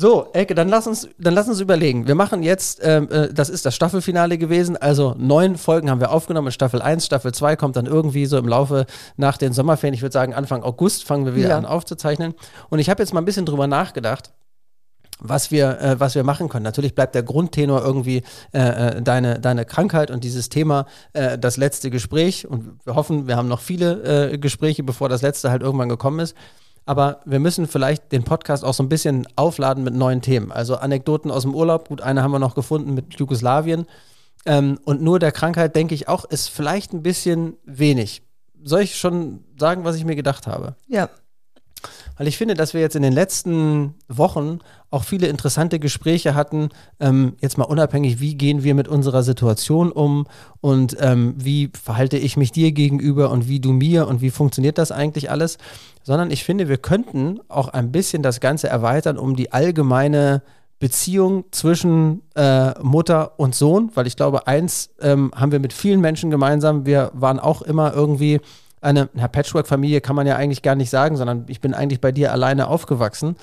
So, 0.00 0.28
Elke, 0.32 0.54
dann 0.54 0.68
lass 0.68 0.86
uns, 0.86 1.08
dann 1.18 1.34
lass 1.34 1.48
uns 1.48 1.58
überlegen. 1.58 2.06
Wir 2.06 2.14
machen 2.14 2.44
jetzt, 2.44 2.78
ähm, 2.84 3.08
äh, 3.10 3.32
das 3.34 3.48
ist 3.48 3.66
das 3.66 3.74
Staffelfinale 3.74 4.38
gewesen, 4.38 4.76
also 4.76 5.16
neun 5.18 5.56
Folgen 5.56 5.90
haben 5.90 5.98
wir 5.98 6.12
aufgenommen, 6.12 6.52
Staffel 6.52 6.80
1, 6.80 7.04
Staffel 7.04 7.34
2 7.34 7.56
kommt 7.56 7.74
dann 7.74 7.86
irgendwie 7.86 8.26
so 8.26 8.38
im 8.38 8.46
Laufe 8.46 8.86
nach 9.16 9.38
den 9.38 9.52
Sommerferien, 9.52 9.94
ich 9.94 10.02
würde 10.02 10.12
sagen 10.12 10.34
Anfang 10.34 10.62
August 10.62 11.02
fangen 11.02 11.26
wir 11.26 11.34
wieder 11.34 11.48
Ja. 11.48 11.58
an 11.58 11.66
aufzuzeichnen. 11.66 12.34
Und 12.70 12.78
ich 12.78 12.90
habe 12.90 13.02
jetzt 13.02 13.12
mal 13.12 13.20
ein 13.20 13.24
bisschen 13.24 13.44
drüber 13.44 13.66
nachgedacht, 13.66 14.30
was 15.18 15.50
wir, 15.50 15.80
äh, 15.80 15.98
was 15.98 16.14
wir 16.14 16.22
machen 16.22 16.48
können. 16.48 16.62
Natürlich 16.62 16.94
bleibt 16.94 17.16
der 17.16 17.24
Grundtenor 17.24 17.82
irgendwie 17.84 18.22
äh, 18.52 18.98
äh, 18.98 19.02
deine, 19.02 19.40
deine 19.40 19.64
Krankheit 19.64 20.12
und 20.12 20.22
dieses 20.22 20.48
Thema 20.48 20.86
äh, 21.12 21.36
das 21.36 21.56
letzte 21.56 21.90
Gespräch. 21.90 22.46
Und 22.46 22.78
wir 22.84 22.94
hoffen, 22.94 23.26
wir 23.26 23.34
haben 23.34 23.48
noch 23.48 23.60
viele 23.60 24.30
äh, 24.30 24.38
Gespräche, 24.38 24.84
bevor 24.84 25.08
das 25.08 25.22
letzte 25.22 25.50
halt 25.50 25.62
irgendwann 25.62 25.88
gekommen 25.88 26.20
ist. 26.20 26.36
Aber 26.88 27.20
wir 27.26 27.38
müssen 27.38 27.66
vielleicht 27.66 28.12
den 28.12 28.24
Podcast 28.24 28.64
auch 28.64 28.72
so 28.72 28.82
ein 28.82 28.88
bisschen 28.88 29.28
aufladen 29.36 29.84
mit 29.84 29.92
neuen 29.92 30.22
Themen. 30.22 30.50
Also 30.50 30.76
Anekdoten 30.76 31.30
aus 31.30 31.42
dem 31.42 31.54
Urlaub. 31.54 31.88
Gut, 31.88 32.00
eine 32.00 32.22
haben 32.22 32.30
wir 32.30 32.38
noch 32.38 32.54
gefunden 32.54 32.94
mit 32.94 33.20
Jugoslawien. 33.20 33.84
Ähm, 34.46 34.78
und 34.86 35.02
nur 35.02 35.18
der 35.18 35.30
Krankheit, 35.30 35.76
denke 35.76 35.94
ich 35.94 36.08
auch, 36.08 36.24
ist 36.24 36.48
vielleicht 36.48 36.94
ein 36.94 37.02
bisschen 37.02 37.58
wenig. 37.66 38.22
Soll 38.64 38.80
ich 38.80 38.96
schon 38.96 39.44
sagen, 39.60 39.84
was 39.84 39.96
ich 39.96 40.06
mir 40.06 40.16
gedacht 40.16 40.46
habe? 40.46 40.76
Ja, 40.86 41.10
Weil 42.16 42.26
ich 42.26 42.36
finde, 42.36 42.54
dass 42.54 42.74
wir 42.74 42.80
jetzt 42.80 42.96
in 42.96 43.02
den 43.02 43.12
letzten 43.12 43.94
Wochen 44.08 44.58
auch 44.90 45.04
viele 45.04 45.28
interessante 45.28 45.78
Gespräche 45.78 46.34
hatten. 46.34 46.70
Ähm, 46.98 47.34
jetzt 47.40 47.58
mal 47.58 47.64
unabhängig, 47.64 48.20
wie 48.20 48.34
gehen 48.34 48.62
wir 48.62 48.74
mit 48.74 48.88
unserer 48.88 49.22
Situation 49.22 49.92
um 49.92 50.26
und 50.60 50.96
ähm, 51.00 51.34
wie 51.36 51.70
verhalte 51.80 52.18
ich 52.18 52.36
mich 52.36 52.52
dir 52.52 52.72
gegenüber 52.72 53.30
und 53.30 53.48
wie 53.48 53.60
du 53.60 53.72
mir 53.72 54.08
und 54.08 54.20
wie 54.20 54.30
funktioniert 54.30 54.78
das 54.78 54.92
eigentlich 54.92 55.30
alles. 55.30 55.58
Sondern 56.02 56.30
ich 56.30 56.44
finde, 56.44 56.68
wir 56.68 56.78
könnten 56.78 57.40
auch 57.48 57.68
ein 57.68 57.92
bisschen 57.92 58.22
das 58.22 58.40
Ganze 58.40 58.68
erweitern 58.68 59.18
um 59.18 59.36
die 59.36 59.52
allgemeine 59.52 60.42
Beziehung 60.78 61.44
zwischen 61.50 62.22
äh, 62.36 62.78
Mutter 62.80 63.38
und 63.38 63.54
Sohn, 63.54 63.90
weil 63.94 64.06
ich 64.06 64.16
glaube, 64.16 64.46
eins 64.46 64.90
ähm, 65.00 65.32
haben 65.34 65.50
wir 65.50 65.58
mit 65.58 65.72
vielen 65.72 66.00
Menschen 66.00 66.30
gemeinsam. 66.30 66.86
Wir 66.86 67.10
waren 67.14 67.40
auch 67.40 67.62
immer 67.62 67.92
irgendwie 67.92 68.40
eine, 68.80 69.06
Patchwork-Familie 69.06 70.00
kann 70.00 70.16
man 70.16 70.26
ja 70.26 70.36
eigentlich 70.36 70.62
gar 70.62 70.74
nicht 70.74 70.90
sagen, 70.90 71.16
sondern 71.16 71.44
ich 71.48 71.60
bin 71.60 71.74
eigentlich 71.74 72.00
bei 72.00 72.12
dir 72.12 72.32
alleine 72.32 72.68
aufgewachsen. 72.68 73.36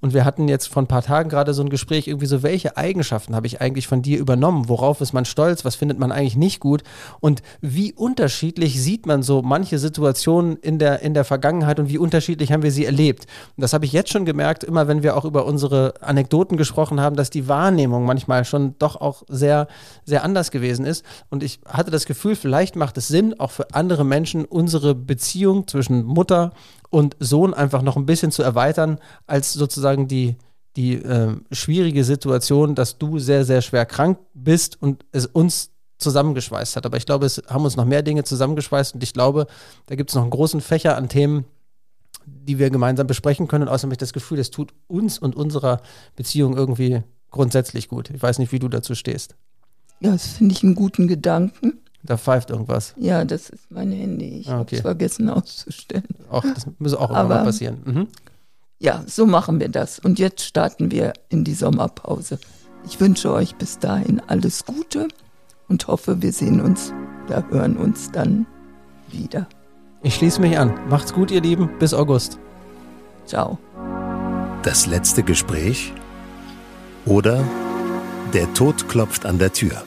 Und 0.00 0.14
wir 0.14 0.24
hatten 0.24 0.48
jetzt 0.48 0.68
vor 0.68 0.82
ein 0.82 0.86
paar 0.86 1.02
Tagen 1.02 1.28
gerade 1.28 1.52
so 1.54 1.62
ein 1.62 1.70
Gespräch, 1.70 2.06
irgendwie 2.06 2.26
so, 2.26 2.42
welche 2.42 2.76
Eigenschaften 2.76 3.34
habe 3.34 3.46
ich 3.46 3.60
eigentlich 3.60 3.88
von 3.88 4.02
dir 4.02 4.18
übernommen? 4.18 4.68
Worauf 4.68 5.00
ist 5.00 5.12
man 5.12 5.24
stolz? 5.24 5.64
Was 5.64 5.74
findet 5.74 5.98
man 5.98 6.12
eigentlich 6.12 6.36
nicht 6.36 6.60
gut? 6.60 6.82
Und 7.20 7.42
wie 7.60 7.92
unterschiedlich 7.92 8.80
sieht 8.80 9.06
man 9.06 9.22
so 9.22 9.42
manche 9.42 9.78
Situationen 9.78 10.56
in 10.56 10.78
der, 10.78 11.00
in 11.00 11.14
der 11.14 11.24
Vergangenheit 11.24 11.80
und 11.80 11.88
wie 11.88 11.98
unterschiedlich 11.98 12.52
haben 12.52 12.62
wir 12.62 12.70
sie 12.70 12.84
erlebt? 12.84 13.26
Und 13.56 13.62
das 13.62 13.72
habe 13.72 13.84
ich 13.84 13.92
jetzt 13.92 14.12
schon 14.12 14.24
gemerkt, 14.24 14.62
immer 14.62 14.86
wenn 14.86 15.02
wir 15.02 15.16
auch 15.16 15.24
über 15.24 15.46
unsere 15.46 15.94
Anekdoten 16.00 16.56
gesprochen 16.56 17.00
haben, 17.00 17.16
dass 17.16 17.30
die 17.30 17.48
Wahrnehmung 17.48 18.04
manchmal 18.04 18.44
schon 18.44 18.76
doch 18.78 19.00
auch 19.00 19.24
sehr, 19.28 19.66
sehr 20.04 20.22
anders 20.22 20.52
gewesen 20.52 20.86
ist. 20.86 21.04
Und 21.28 21.42
ich 21.42 21.58
hatte 21.66 21.90
das 21.90 22.06
Gefühl, 22.06 22.36
vielleicht 22.36 22.76
macht 22.76 22.96
es 22.98 23.08
Sinn, 23.08 23.38
auch 23.40 23.50
für 23.50 23.74
andere 23.74 24.04
Menschen 24.04 24.44
unsere 24.44 24.77
Beziehung 24.94 25.66
zwischen 25.66 26.04
Mutter 26.04 26.52
und 26.90 27.16
Sohn 27.20 27.54
einfach 27.54 27.82
noch 27.82 27.96
ein 27.96 28.06
bisschen 28.06 28.30
zu 28.30 28.42
erweitern, 28.42 28.98
als 29.26 29.52
sozusagen 29.52 30.08
die, 30.08 30.36
die 30.76 30.94
äh, 30.94 31.36
schwierige 31.52 32.04
Situation, 32.04 32.74
dass 32.74 32.98
du 32.98 33.18
sehr, 33.18 33.44
sehr 33.44 33.62
schwer 33.62 33.86
krank 33.86 34.18
bist 34.34 34.80
und 34.80 35.04
es 35.12 35.26
uns 35.26 35.70
zusammengeschweißt 35.98 36.76
hat. 36.76 36.86
Aber 36.86 36.96
ich 36.96 37.06
glaube, 37.06 37.26
es 37.26 37.42
haben 37.48 37.64
uns 37.64 37.76
noch 37.76 37.84
mehr 37.84 38.02
Dinge 38.02 38.24
zusammengeschweißt 38.24 38.94
und 38.94 39.02
ich 39.02 39.12
glaube, 39.12 39.46
da 39.86 39.96
gibt 39.96 40.10
es 40.10 40.14
noch 40.14 40.22
einen 40.22 40.30
großen 40.30 40.60
Fächer 40.60 40.96
an 40.96 41.08
Themen, 41.08 41.44
die 42.24 42.58
wir 42.58 42.70
gemeinsam 42.70 43.06
besprechen 43.06 43.48
können. 43.48 43.64
Und 43.64 43.68
außerdem 43.68 43.88
habe 43.88 43.94
ich 43.94 43.98
das 43.98 44.12
Gefühl, 44.12 44.38
es 44.38 44.50
tut 44.50 44.72
uns 44.86 45.18
und 45.18 45.34
unserer 45.34 45.80
Beziehung 46.16 46.56
irgendwie 46.56 47.02
grundsätzlich 47.30 47.88
gut. 47.88 48.10
Ich 48.10 48.22
weiß 48.22 48.38
nicht, 48.38 48.52
wie 48.52 48.58
du 48.58 48.68
dazu 48.68 48.94
stehst. 48.94 49.34
ja, 50.00 50.12
das 50.12 50.28
finde 50.28 50.54
ich 50.54 50.62
einen 50.62 50.74
guten 50.74 51.08
Gedanken. 51.08 51.80
Da 52.08 52.16
pfeift 52.16 52.48
irgendwas. 52.48 52.94
Ja, 52.96 53.22
das 53.26 53.50
ist 53.50 53.70
mein 53.70 53.92
Handy. 53.92 54.38
Ich 54.40 54.48
Ah, 54.48 54.52
habe 54.52 54.62
okay. 54.62 54.76
es 54.76 54.80
vergessen 54.80 55.28
auszustellen. 55.28 56.04
Auch, 56.30 56.42
das 56.42 56.66
müsse 56.78 56.96
auch 56.98 57.10
irgendwann 57.10 57.28
mal 57.28 57.34
Aber- 57.36 57.44
passieren. 57.44 57.82
Mhm. 57.84 58.08
Ja, 58.78 59.02
so 59.06 59.26
machen 59.26 59.60
wir 59.60 59.68
das. 59.68 59.98
Und 59.98 60.18
jetzt 60.18 60.42
starten 60.42 60.90
wir 60.90 61.12
in 61.28 61.44
die 61.44 61.52
Sommerpause. 61.52 62.38
Ich 62.86 62.98
wünsche 62.98 63.30
euch 63.32 63.56
bis 63.56 63.78
dahin 63.78 64.22
alles 64.26 64.64
Gute 64.64 65.08
und 65.68 65.86
hoffe, 65.86 66.22
wir 66.22 66.32
sehen 66.32 66.62
uns 66.62 66.94
oder 67.26 67.44
hören 67.50 67.76
uns 67.76 68.10
dann 68.10 68.46
wieder. 69.10 69.46
Ich 70.02 70.14
schließe 70.14 70.40
mich 70.40 70.58
an. 70.58 70.72
Macht's 70.88 71.12
gut, 71.12 71.30
ihr 71.30 71.42
Lieben. 71.42 71.68
Bis 71.78 71.92
August. 71.92 72.38
Ciao. 73.26 73.58
Das 74.62 74.86
letzte 74.86 75.22
Gespräch 75.22 75.92
oder 77.04 77.44
Der 78.32 78.52
Tod 78.54 78.88
klopft 78.88 79.26
an 79.26 79.38
der 79.38 79.52
Tür. 79.52 79.82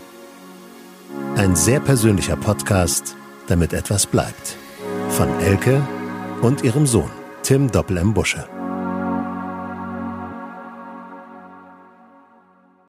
Ein 1.35 1.55
sehr 1.55 1.79
persönlicher 1.79 2.35
Podcast, 2.35 3.15
damit 3.47 3.73
etwas 3.73 4.05
bleibt. 4.05 4.57
Von 5.09 5.27
Elke 5.39 5.81
und 6.41 6.63
ihrem 6.63 6.85
Sohn, 6.85 7.09
Tim 7.41 7.71
Doppel-M. 7.71 8.13
Busche. 8.13 8.60